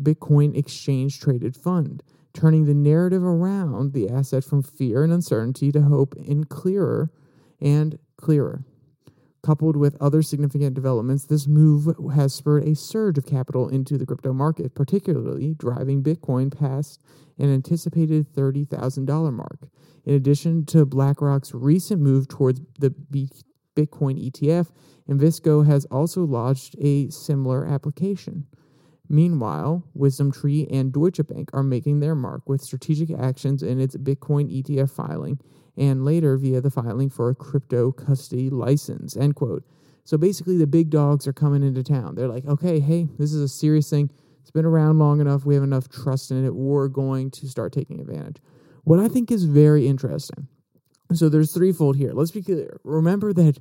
Bitcoin 0.00 0.56
exchange 0.56 1.18
traded 1.18 1.56
fund, 1.56 2.02
turning 2.32 2.66
the 2.66 2.74
narrative 2.74 3.24
around 3.24 3.92
the 3.92 4.08
asset 4.08 4.44
from 4.44 4.62
fear 4.62 5.02
and 5.02 5.12
uncertainty 5.12 5.72
to 5.72 5.82
hope 5.82 6.14
in 6.16 6.44
clearer 6.44 7.10
and 7.60 7.98
clearer. 8.16 8.64
Coupled 9.42 9.74
with 9.74 9.96
other 10.02 10.20
significant 10.20 10.74
developments, 10.74 11.24
this 11.24 11.46
move 11.46 11.88
has 12.14 12.34
spurred 12.34 12.64
a 12.64 12.74
surge 12.74 13.16
of 13.16 13.24
capital 13.24 13.68
into 13.70 13.96
the 13.96 14.04
crypto 14.04 14.34
market, 14.34 14.74
particularly 14.74 15.54
driving 15.54 16.02
Bitcoin 16.02 16.54
past 16.56 17.00
an 17.38 17.52
anticipated 17.52 18.30
$30,000 18.34 19.32
mark. 19.32 19.68
In 20.04 20.14
addition 20.14 20.66
to 20.66 20.84
BlackRock's 20.84 21.54
recent 21.54 22.02
move 22.02 22.28
towards 22.28 22.60
the 22.78 22.90
Bitcoin 23.74 24.30
ETF, 24.30 24.70
Invesco 25.08 25.64
has 25.64 25.86
also 25.86 26.22
launched 26.22 26.76
a 26.78 27.08
similar 27.08 27.66
application. 27.66 28.46
Meanwhile, 29.08 29.84
WisdomTree 29.96 30.68
and 30.70 30.92
Deutsche 30.92 31.26
Bank 31.26 31.50
are 31.54 31.62
making 31.62 32.00
their 32.00 32.14
mark 32.14 32.48
with 32.48 32.60
strategic 32.60 33.10
actions 33.10 33.62
in 33.62 33.80
its 33.80 33.96
Bitcoin 33.96 34.62
ETF 34.62 34.90
filing 34.90 35.40
and 35.76 36.04
later 36.04 36.36
via 36.36 36.60
the 36.60 36.70
filing 36.70 37.10
for 37.10 37.30
a 37.30 37.34
crypto 37.34 37.92
custody 37.92 38.50
license. 38.50 39.16
End 39.16 39.34
quote. 39.34 39.64
So 40.04 40.16
basically, 40.18 40.56
the 40.56 40.66
big 40.66 40.90
dogs 40.90 41.26
are 41.26 41.32
coming 41.32 41.62
into 41.62 41.82
town. 41.82 42.14
They're 42.14 42.28
like, 42.28 42.46
okay, 42.46 42.80
hey, 42.80 43.08
this 43.18 43.32
is 43.32 43.42
a 43.42 43.48
serious 43.48 43.88
thing. 43.88 44.10
It's 44.40 44.50
been 44.50 44.64
around 44.64 44.98
long 44.98 45.20
enough. 45.20 45.44
We 45.44 45.54
have 45.54 45.62
enough 45.62 45.88
trust 45.88 46.30
in 46.30 46.44
it. 46.44 46.54
We're 46.54 46.88
going 46.88 47.30
to 47.32 47.48
start 47.48 47.72
taking 47.72 48.00
advantage. 48.00 48.38
What 48.84 48.98
I 48.98 49.08
think 49.08 49.30
is 49.30 49.44
very 49.44 49.86
interesting. 49.86 50.48
So 51.12 51.28
there's 51.28 51.52
threefold 51.52 51.96
here. 51.96 52.12
Let's 52.12 52.30
be 52.30 52.42
clear. 52.42 52.80
Remember 52.84 53.32
that 53.32 53.58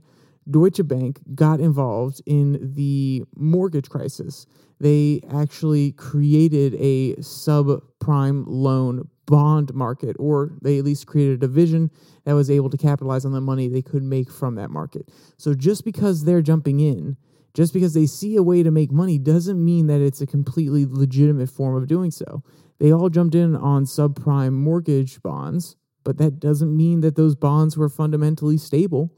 Deutsche 0.49 0.87
Bank 0.87 1.19
got 1.35 1.59
involved 1.59 2.21
in 2.25 2.73
the 2.75 3.23
mortgage 3.35 3.89
crisis. 3.89 4.45
They 4.79 5.21
actually 5.31 5.91
created 5.91 6.75
a 6.75 7.15
subprime 7.17 8.45
loan 8.47 9.09
bond 9.29 9.73
market, 9.75 10.15
or 10.19 10.57
they 10.61 10.79
at 10.79 10.83
least 10.83 11.05
created 11.05 11.35
a 11.35 11.47
division 11.47 11.91
that 12.25 12.33
was 12.33 12.49
able 12.49 12.69
to 12.69 12.77
capitalize 12.77 13.25
on 13.25 13.31
the 13.31 13.39
money 13.39 13.67
they 13.67 13.81
could 13.81 14.01
make 14.01 14.31
from 14.31 14.55
that 14.55 14.71
market. 14.71 15.07
So 15.37 15.53
just 15.53 15.85
because 15.85 16.25
they're 16.25 16.41
jumping 16.41 16.79
in, 16.79 17.15
just 17.53 17.71
because 17.71 17.93
they 17.93 18.07
see 18.07 18.35
a 18.35 18.43
way 18.43 18.63
to 18.63 18.71
make 18.71 18.91
money, 18.91 19.19
doesn't 19.19 19.63
mean 19.63 19.85
that 19.87 20.01
it's 20.01 20.21
a 20.21 20.25
completely 20.25 20.85
legitimate 20.85 21.49
form 21.49 21.75
of 21.75 21.87
doing 21.87 22.09
so. 22.09 22.43
They 22.79 22.91
all 22.91 23.09
jumped 23.09 23.35
in 23.35 23.55
on 23.55 23.85
subprime 23.85 24.53
mortgage 24.53 25.21
bonds, 25.21 25.75
but 26.03 26.17
that 26.17 26.39
doesn't 26.39 26.75
mean 26.75 27.01
that 27.01 27.15
those 27.15 27.35
bonds 27.35 27.77
were 27.77 27.89
fundamentally 27.89 28.57
stable. 28.57 29.11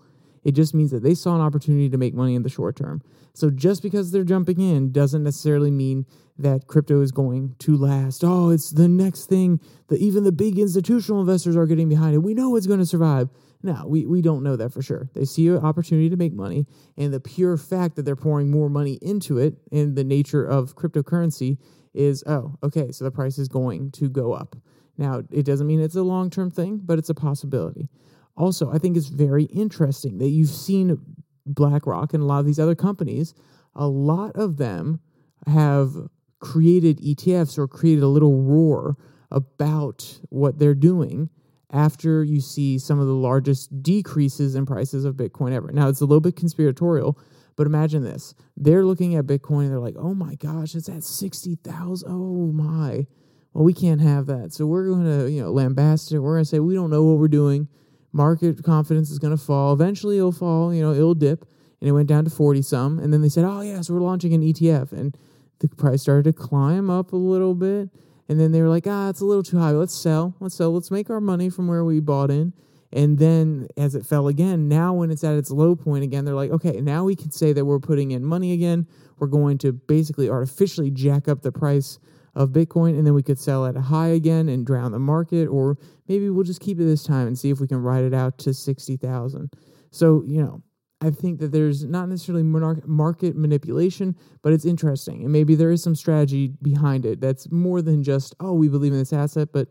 It 0.43 0.53
just 0.53 0.73
means 0.73 0.91
that 0.91 1.03
they 1.03 1.13
saw 1.13 1.35
an 1.35 1.41
opportunity 1.41 1.89
to 1.89 1.97
make 1.97 2.13
money 2.13 2.35
in 2.35 2.43
the 2.43 2.49
short 2.49 2.75
term. 2.75 3.01
So 3.33 3.49
just 3.49 3.81
because 3.81 4.11
they're 4.11 4.23
jumping 4.23 4.59
in 4.59 4.91
doesn't 4.91 5.23
necessarily 5.23 5.71
mean 5.71 6.05
that 6.37 6.67
crypto 6.67 7.01
is 7.01 7.11
going 7.11 7.55
to 7.59 7.77
last. 7.77 8.23
Oh, 8.23 8.49
it's 8.49 8.71
the 8.71 8.87
next 8.87 9.25
thing 9.25 9.59
that 9.87 9.99
even 9.99 10.23
the 10.23 10.31
big 10.31 10.57
institutional 10.57 11.21
investors 11.21 11.55
are 11.55 11.67
getting 11.67 11.87
behind 11.87 12.15
it. 12.15 12.19
We 12.19 12.33
know 12.33 12.55
it's 12.55 12.67
going 12.67 12.79
to 12.79 12.85
survive. 12.85 13.29
No, 13.63 13.85
we, 13.85 14.05
we 14.05 14.21
don't 14.21 14.43
know 14.43 14.55
that 14.55 14.73
for 14.73 14.81
sure. 14.81 15.09
They 15.13 15.25
see 15.25 15.47
an 15.49 15.57
opportunity 15.57 16.09
to 16.09 16.17
make 16.17 16.33
money, 16.33 16.65
and 16.97 17.13
the 17.13 17.19
pure 17.19 17.57
fact 17.57 17.95
that 17.95 18.03
they're 18.03 18.15
pouring 18.15 18.49
more 18.49 18.69
money 18.69 18.97
into 19.03 19.37
it 19.37 19.55
in 19.71 19.93
the 19.93 20.03
nature 20.03 20.43
of 20.43 20.75
cryptocurrency 20.75 21.59
is 21.93 22.23
oh, 22.25 22.57
okay, 22.63 22.91
so 22.91 23.03
the 23.03 23.11
price 23.11 23.37
is 23.37 23.47
going 23.47 23.91
to 23.91 24.09
go 24.09 24.33
up. 24.33 24.55
Now, 24.97 25.23
it 25.31 25.45
doesn't 25.45 25.67
mean 25.67 25.79
it's 25.79 25.95
a 25.95 26.03
long 26.03 26.29
term 26.29 26.49
thing, 26.49 26.81
but 26.83 26.97
it's 26.97 27.09
a 27.09 27.13
possibility. 27.13 27.89
Also, 28.37 28.71
I 28.71 28.77
think 28.77 28.97
it's 28.97 29.07
very 29.07 29.43
interesting 29.45 30.17
that 30.19 30.29
you've 30.29 30.49
seen 30.49 30.99
BlackRock 31.45 32.13
and 32.13 32.23
a 32.23 32.25
lot 32.25 32.39
of 32.39 32.45
these 32.45 32.59
other 32.59 32.75
companies, 32.75 33.33
a 33.75 33.87
lot 33.87 34.35
of 34.35 34.57
them 34.57 34.99
have 35.47 35.91
created 36.39 36.99
ETFs 36.99 37.57
or 37.57 37.67
created 37.67 38.03
a 38.03 38.07
little 38.07 38.41
roar 38.41 38.97
about 39.29 40.19
what 40.29 40.59
they're 40.59 40.75
doing 40.75 41.29
after 41.71 42.23
you 42.23 42.41
see 42.41 42.77
some 42.77 42.99
of 42.99 43.07
the 43.07 43.13
largest 43.13 43.81
decreases 43.81 44.55
in 44.55 44.65
prices 44.65 45.05
of 45.05 45.15
Bitcoin 45.15 45.53
ever. 45.53 45.71
Now, 45.71 45.87
it's 45.87 46.01
a 46.01 46.05
little 46.05 46.21
bit 46.21 46.35
conspiratorial, 46.35 47.17
but 47.55 47.65
imagine 47.65 48.03
this. 48.03 48.33
They're 48.57 48.85
looking 48.85 49.15
at 49.15 49.25
Bitcoin 49.25 49.63
and 49.63 49.71
they're 49.71 49.79
like, 49.79 49.95
oh 49.97 50.13
my 50.13 50.35
gosh, 50.35 50.75
it's 50.75 50.89
at 50.89 51.03
60,000. 51.03 52.09
Oh 52.09 52.51
my. 52.51 53.07
Well, 53.53 53.63
we 53.63 53.73
can't 53.73 54.01
have 54.01 54.25
that. 54.27 54.53
So 54.53 54.65
we're 54.65 54.87
going 54.87 55.05
to, 55.05 55.31
you 55.31 55.41
know, 55.41 55.53
lambast 55.53 56.11
it. 56.11 56.19
We're 56.19 56.35
going 56.35 56.43
to 56.43 56.49
say, 56.49 56.59
we 56.59 56.73
don't 56.73 56.89
know 56.89 57.03
what 57.03 57.17
we're 57.17 57.27
doing 57.27 57.67
market 58.11 58.63
confidence 58.63 59.09
is 59.09 59.19
going 59.19 59.35
to 59.35 59.43
fall. 59.43 59.73
Eventually, 59.73 60.17
it'll 60.17 60.31
fall. 60.31 60.73
You 60.73 60.81
know, 60.81 60.93
it'll 60.93 61.15
dip, 61.15 61.45
and 61.79 61.89
it 61.89 61.91
went 61.91 62.07
down 62.07 62.23
to 62.25 62.29
forty 62.29 62.61
some. 62.61 62.99
And 62.99 63.11
then 63.11 63.21
they 63.21 63.29
said, 63.29 63.45
"Oh 63.45 63.61
yeah, 63.61 63.81
so 63.81 63.93
we're 63.93 64.01
launching 64.01 64.33
an 64.33 64.41
ETF," 64.41 64.91
and 64.91 65.17
the 65.59 65.67
price 65.67 66.01
started 66.01 66.23
to 66.25 66.33
climb 66.33 66.89
up 66.89 67.13
a 67.13 67.17
little 67.17 67.55
bit. 67.55 67.89
And 68.29 68.39
then 68.39 68.51
they 68.51 68.61
were 68.61 68.69
like, 68.69 68.87
"Ah, 68.87 69.09
it's 69.09 69.21
a 69.21 69.25
little 69.25 69.43
too 69.43 69.57
high. 69.57 69.71
Let's 69.71 69.95
sell. 69.95 70.35
Let's 70.39 70.55
sell. 70.55 70.71
Let's 70.73 70.91
make 70.91 71.09
our 71.09 71.21
money 71.21 71.49
from 71.49 71.67
where 71.67 71.83
we 71.83 71.99
bought 71.99 72.31
in." 72.31 72.53
And 72.93 73.17
then 73.17 73.67
as 73.77 73.95
it 73.95 74.05
fell 74.05 74.27
again, 74.27 74.67
now 74.67 74.93
when 74.93 75.11
it's 75.11 75.23
at 75.23 75.35
its 75.35 75.49
low 75.49 75.75
point 75.75 76.03
again, 76.03 76.25
they're 76.25 76.35
like, 76.35 76.51
okay, 76.51 76.81
now 76.81 77.05
we 77.05 77.15
can 77.15 77.31
say 77.31 77.53
that 77.53 77.63
we're 77.63 77.79
putting 77.79 78.11
in 78.11 78.23
money 78.25 78.51
again. 78.51 78.85
We're 79.17 79.27
going 79.27 79.57
to 79.59 79.71
basically 79.71 80.29
artificially 80.29 80.91
jack 80.91 81.27
up 81.27 81.41
the 81.41 81.51
price 81.51 81.99
of 82.35 82.49
Bitcoin, 82.49 82.97
and 82.97 83.05
then 83.05 83.13
we 83.13 83.23
could 83.23 83.39
sell 83.39 83.65
at 83.65 83.75
a 83.75 83.81
high 83.81 84.07
again 84.07 84.49
and 84.49 84.65
drown 84.65 84.91
the 84.91 84.99
market, 84.99 85.47
or 85.47 85.77
maybe 86.07 86.29
we'll 86.29 86.43
just 86.43 86.61
keep 86.61 86.79
it 86.79 86.85
this 86.85 87.03
time 87.03 87.27
and 87.27 87.37
see 87.37 87.49
if 87.49 87.59
we 87.59 87.67
can 87.67 87.81
ride 87.81 88.03
it 88.03 88.13
out 88.13 88.37
to 88.39 88.53
60,000. 88.53 89.53
So, 89.91 90.23
you 90.25 90.41
know, 90.41 90.61
I 91.01 91.09
think 91.09 91.39
that 91.39 91.51
there's 91.51 91.83
not 91.83 92.09
necessarily 92.09 92.43
market 92.43 93.35
manipulation, 93.35 94.15
but 94.43 94.53
it's 94.53 94.65
interesting. 94.65 95.23
And 95.23 95.31
maybe 95.31 95.55
there 95.55 95.71
is 95.71 95.81
some 95.81 95.95
strategy 95.95 96.53
behind 96.61 97.05
it 97.05 97.19
that's 97.19 97.51
more 97.51 97.81
than 97.81 98.03
just, 98.03 98.35
oh, 98.39 98.53
we 98.53 98.69
believe 98.69 98.93
in 98.93 98.99
this 98.99 99.11
asset, 99.11 99.49
but 99.51 99.67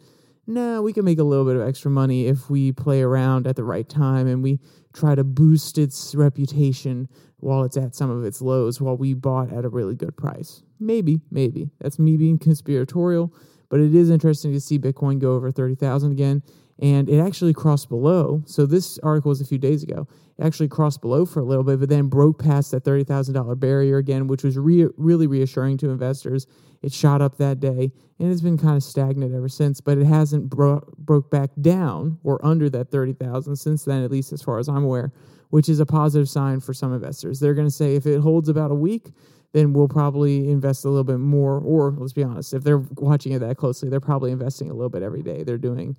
nah, 0.49 0.81
we 0.81 0.93
can 0.93 1.05
make 1.05 1.21
a 1.21 1.25
little 1.25 1.45
bit 1.45 1.55
of 1.55 1.63
extra 1.63 1.91
money 1.91 2.27
if 2.27 2.51
we 2.51 2.73
play 2.73 3.01
around 3.01 3.47
at 3.47 3.55
the 3.55 3.63
right 3.63 3.89
time 3.89 4.27
and 4.27 4.43
we 4.43 4.59
try 4.93 5.15
to 5.15 5.23
boost 5.23 5.79
its 5.79 6.17
reputation 6.17 7.09
while 7.37 7.63
it's 7.63 7.77
at 7.77 7.95
some 7.95 8.11
of 8.11 8.25
its 8.25 8.43
lows 8.43 8.81
while 8.81 8.97
we 8.97 9.15
bought 9.15 9.53
at 9.53 9.65
a 9.65 9.69
really 9.69 9.95
good 9.95 10.17
price. 10.17 10.65
Maybe, 10.81 11.21
maybe. 11.31 11.71
That's 11.81 11.99
me 11.99 12.17
being 12.17 12.39
conspiratorial, 12.39 13.33
but 13.69 13.81
it 13.81 13.95
is 13.95 14.11
interesting 14.11 14.53
to 14.53 14.61
see 14.61 14.79
Bitcoin 14.79 15.19
go 15.19 15.35
over 15.35 15.51
30,000 15.51 16.11
again 16.11 16.43
and 16.81 17.11
it 17.11 17.21
actually 17.21 17.53
crossed 17.53 17.89
below. 17.91 18.43
So 18.47 18.65
this 18.65 18.99
article 19.01 19.29
was 19.29 19.41
a 19.41 19.45
few 19.45 19.59
days 19.59 19.83
ago. 19.83 20.09
It 20.39 20.45
actually 20.45 20.69
crossed 20.69 21.03
below 21.03 21.27
for 21.27 21.41
a 21.41 21.45
little 21.45 21.63
bit, 21.63 21.79
but 21.79 21.91
then 21.91 22.07
broke 22.07 22.43
past 22.43 22.71
that 22.71 22.85
thirty 22.85 23.05
thousand 23.05 23.35
dollar 23.35 23.55
barrier 23.55 23.99
again, 23.99 24.27
which 24.27 24.43
was 24.43 24.57
re- 24.57 24.89
really 24.97 25.27
reassuring 25.27 25.77
to 25.79 25.91
investors. 25.91 26.47
It 26.83 26.93
shot 26.93 27.21
up 27.21 27.37
that 27.37 27.61
day, 27.61 27.93
and 28.19 28.33
it's 28.33 28.41
been 28.41 28.57
kind 28.57 28.77
of 28.77 28.83
stagnant 28.83 29.35
ever 29.35 29.51
since. 29.51 29.83
But 29.83 29.99
it 29.99 30.07
hasn't 30.07 30.49
bro- 30.49 30.89
broke 30.97 31.31
back 31.31 31.51
down 31.61 32.19
or 32.25 32.45
under 32.45 32.71
that 32.71 32.91
thirty 32.91 33.13
thousand 33.13 33.57
since 33.57 33.85
then, 33.85 34.03
at 34.03 34.11
least 34.11 34.33
as 34.33 34.41
far 34.41 34.59
as 34.59 34.69
I'm 34.69 34.85
aware, 34.85 35.13
which 35.51 35.69
is 35.69 35.81
a 35.81 35.87
positive 35.87 36.31
sign 36.31 36.61
for 36.61 36.73
some 36.73 36.95
investors. 36.95 37.41
They're 37.41 37.55
going 37.55 37.69
to 37.69 37.75
say 37.75 37.95
if 37.95 38.07
it 38.07 38.21
holds 38.21 38.49
about 38.49 38.71
a 38.71 38.75
week, 38.75 39.11
then 39.53 39.73
we'll 39.73 39.89
probably 39.89 40.49
invest 40.49 40.85
a 40.85 40.89
little 40.89 41.05
bit 41.05 41.19
more. 41.19 41.59
Or 41.59 41.95
let's 41.97 42.13
be 42.13 42.23
honest, 42.23 42.55
if 42.55 42.63
they're 42.63 42.79
watching 42.79 43.33
it 43.33 43.41
that 43.41 43.57
closely, 43.57 43.89
they're 43.89 44.01
probably 44.01 44.31
investing 44.31 44.71
a 44.71 44.75
little 44.75 44.91
bit 44.91 45.03
every 45.03 45.23
day. 45.23 45.43
They're 45.43 45.59
doing 45.59 45.97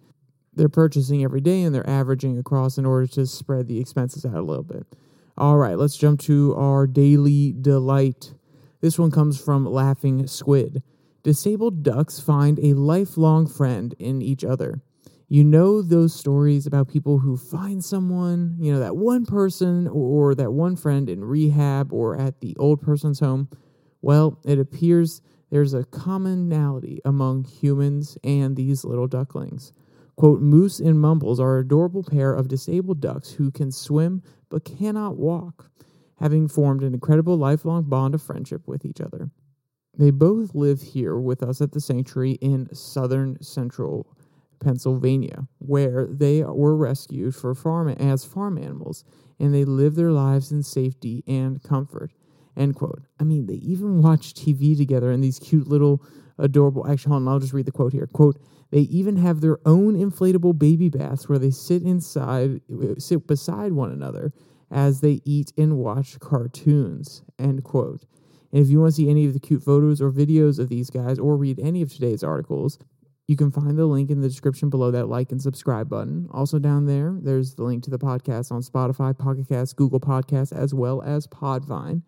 they're 0.54 0.70
purchasing 0.70 1.24
every 1.24 1.42
day 1.42 1.64
and 1.64 1.74
they're 1.74 1.90
averaging 1.90 2.38
across 2.38 2.78
in 2.78 2.86
order 2.86 3.08
to 3.08 3.26
spread 3.26 3.68
the 3.68 3.80
expenses 3.80 4.26
out 4.26 4.36
a 4.36 4.42
little 4.42 4.64
bit. 4.64 4.86
All 5.38 5.58
right, 5.58 5.78
let's 5.78 5.96
jump 5.96 6.20
to 6.22 6.54
our 6.56 6.86
daily 6.88 7.54
delight. 7.60 8.34
This 8.82 9.00
one 9.00 9.12
comes 9.12 9.40
from 9.40 9.66
Laughing 9.66 10.28
Squid. 10.28 10.84
Disabled 11.24 11.84
ducks 11.84 12.20
find 12.20 12.60
a 12.60 12.74
lifelong 12.74 13.48
friend 13.48 13.96
in 13.98 14.22
each 14.22 14.44
other. 14.44 14.82
You 15.32 15.46
know 15.46 15.82
those 15.82 16.14
stories 16.14 16.68
about 16.68 16.90
people 16.90 17.18
who 17.20 17.38
find 17.38 17.82
someone, 17.82 18.58
you 18.60 18.74
know, 18.74 18.82
that 18.82 18.98
one 18.98 19.26
person 19.26 19.88
or 19.88 20.36
that 20.36 20.52
one 20.52 20.76
friend 20.76 21.10
in 21.10 21.24
rehab 21.24 21.94
or 21.94 22.20
at 22.20 22.42
the 22.42 22.54
old 22.58 22.82
person's 22.82 23.22
home? 23.22 23.48
Well, 24.02 24.42
it 24.44 24.60
appears 24.60 25.22
there's 25.50 25.74
a 25.74 25.86
commonality 25.86 27.00
among 27.06 27.46
humans 27.46 28.18
and 28.26 28.58
these 28.58 28.84
little 28.84 29.08
ducklings. 29.08 29.72
Quote, 30.18 30.42
Moose 30.42 30.82
and 30.82 31.00
Mumbles 31.00 31.40
are 31.40 31.60
an 31.60 31.66
adorable 31.66 32.04
pair 32.04 32.34
of 32.34 32.50
disabled 32.50 33.00
ducks 33.00 33.32
who 33.32 33.52
can 33.52 33.72
swim 33.72 34.22
but 34.50 34.66
cannot 34.66 35.16
walk, 35.16 35.72
having 36.20 36.50
formed 36.50 36.84
an 36.84 36.94
incredible 36.94 37.38
lifelong 37.38 37.84
bond 37.84 38.14
of 38.14 38.22
friendship 38.22 38.68
with 38.68 38.84
each 38.84 39.00
other. 39.00 39.32
They 39.98 40.12
both 40.12 40.54
live 40.54 40.82
here 40.82 41.18
with 41.18 41.42
us 41.42 41.62
at 41.62 41.72
the 41.72 41.80
sanctuary 41.80 42.32
in 42.42 42.68
southern 42.76 43.42
central 43.42 44.14
Pennsylvania, 44.62 45.48
where 45.58 46.08
they 46.10 46.44
were 46.44 46.76
rescued 46.76 47.36
for 47.36 47.54
farm 47.54 47.90
as 47.90 48.24
farm 48.24 48.58
animals, 48.58 49.04
and 49.40 49.54
they 49.54 49.66
live 49.66 49.96
their 49.96 50.12
lives 50.12 50.52
in 50.52 50.64
safety 50.64 51.24
and 51.28 51.62
comfort. 51.62 52.12
End 52.56 52.76
quote. 52.76 53.04
I 53.20 53.24
mean, 53.24 53.48
they 53.48 53.56
even 53.56 54.02
watch 54.02 54.34
TV 54.34 54.78
together 54.78 55.12
in 55.12 55.22
these 55.22 55.40
cute 55.40 55.68
little 55.68 56.02
adorable. 56.38 56.88
Actually, 56.88 57.12
hold 57.12 57.24
on, 57.24 57.28
I'll 57.28 57.40
just 57.40 57.54
read 57.54 57.66
the 57.66 57.72
quote 57.72 57.94
here. 57.94 58.08
Quote: 58.08 58.40
They 58.72 58.82
even 58.82 59.18
have 59.18 59.42
their 59.42 59.60
own 59.66 59.96
inflatable 59.96 60.58
baby 60.58 60.90
baths 60.90 61.28
where 61.28 61.40
they 61.40 61.52
sit 61.52 61.84
inside, 61.84 62.62
sit 62.98 63.28
beside 63.28 63.74
one 63.74 63.92
another 63.92 64.34
as 64.70 65.02
they 65.02 65.22
eat 65.26 65.52
and 65.58 65.78
watch 65.78 66.20
cartoons. 66.20 67.24
End 67.38 67.64
quote. 67.64 68.06
And 68.52 68.62
if 68.62 68.70
you 68.70 68.80
want 68.80 68.92
to 68.92 68.96
see 68.96 69.10
any 69.10 69.26
of 69.26 69.34
the 69.34 69.40
cute 69.40 69.64
photos 69.64 70.02
or 70.02 70.12
videos 70.12 70.60
of 70.60 70.70
these 70.70 70.90
guys, 70.90 71.18
or 71.20 71.38
read 71.38 71.60
any 71.60 71.82
of 71.82 71.92
today's 71.92 72.24
articles, 72.24 72.78
you 73.32 73.38
can 73.38 73.50
find 73.50 73.80
the 73.80 73.86
link 73.86 74.10
in 74.10 74.20
the 74.20 74.28
description 74.28 74.70
below 74.70 74.92
that 74.92 75.08
like 75.08 75.32
and 75.32 75.42
subscribe 75.42 75.88
button. 75.88 76.28
Also 76.32 76.60
down 76.60 76.86
there, 76.86 77.18
there's 77.22 77.56
the 77.56 77.64
link 77.64 77.82
to 77.82 77.90
the 77.90 77.98
podcast 77.98 78.52
on 78.52 78.62
Spotify, 78.62 79.18
Pocket 79.18 79.48
Cast, 79.48 79.78
Google 79.78 80.02
Podcasts, 80.02 80.52
as 80.52 80.74
well 80.74 81.02
as 81.02 81.28
Podvine. 81.28 82.02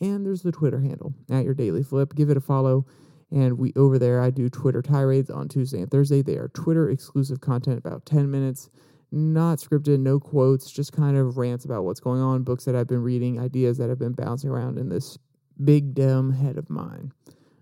And 0.00 0.24
there's 0.24 0.40
the 0.40 0.50
Twitter 0.50 0.80
handle 0.80 1.12
at 1.30 1.44
your 1.44 1.52
daily 1.52 1.82
flip. 1.82 2.14
Give 2.14 2.30
it 2.30 2.38
a 2.38 2.40
follow. 2.40 2.86
And 3.30 3.58
we 3.58 3.74
over 3.76 3.98
there, 3.98 4.22
I 4.22 4.30
do 4.30 4.48
Twitter 4.48 4.80
tirades 4.80 5.28
on 5.28 5.48
Tuesday 5.48 5.82
and 5.82 5.90
Thursday. 5.90 6.22
They 6.22 6.36
are 6.36 6.48
Twitter 6.48 6.88
exclusive 6.88 7.42
content, 7.42 7.76
about 7.76 8.06
10 8.06 8.30
minutes, 8.30 8.70
not 9.12 9.58
scripted, 9.58 10.00
no 10.00 10.18
quotes, 10.18 10.70
just 10.70 10.94
kind 10.94 11.18
of 11.18 11.36
rants 11.36 11.66
about 11.66 11.84
what's 11.84 12.00
going 12.00 12.22
on, 12.22 12.42
books 12.42 12.64
that 12.64 12.74
I've 12.74 12.88
been 12.88 13.02
reading, 13.02 13.38
ideas 13.38 13.76
that 13.76 13.90
have 13.90 13.98
been 13.98 14.14
bouncing 14.14 14.48
around 14.48 14.78
in 14.78 14.88
this 14.88 15.18
big 15.62 15.92
dumb 15.92 16.32
head 16.32 16.56
of 16.56 16.70
mine. 16.70 17.12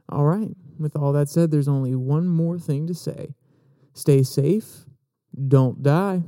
All 0.09 0.24
right, 0.24 0.55
with 0.79 0.97
all 0.97 1.12
that 1.12 1.29
said, 1.29 1.51
there's 1.51 1.68
only 1.68 1.95
one 1.95 2.26
more 2.26 2.59
thing 2.59 2.87
to 2.87 2.95
say 2.95 3.35
stay 3.95 4.22
safe, 4.22 4.85
don't 5.49 5.83
die. 5.83 6.22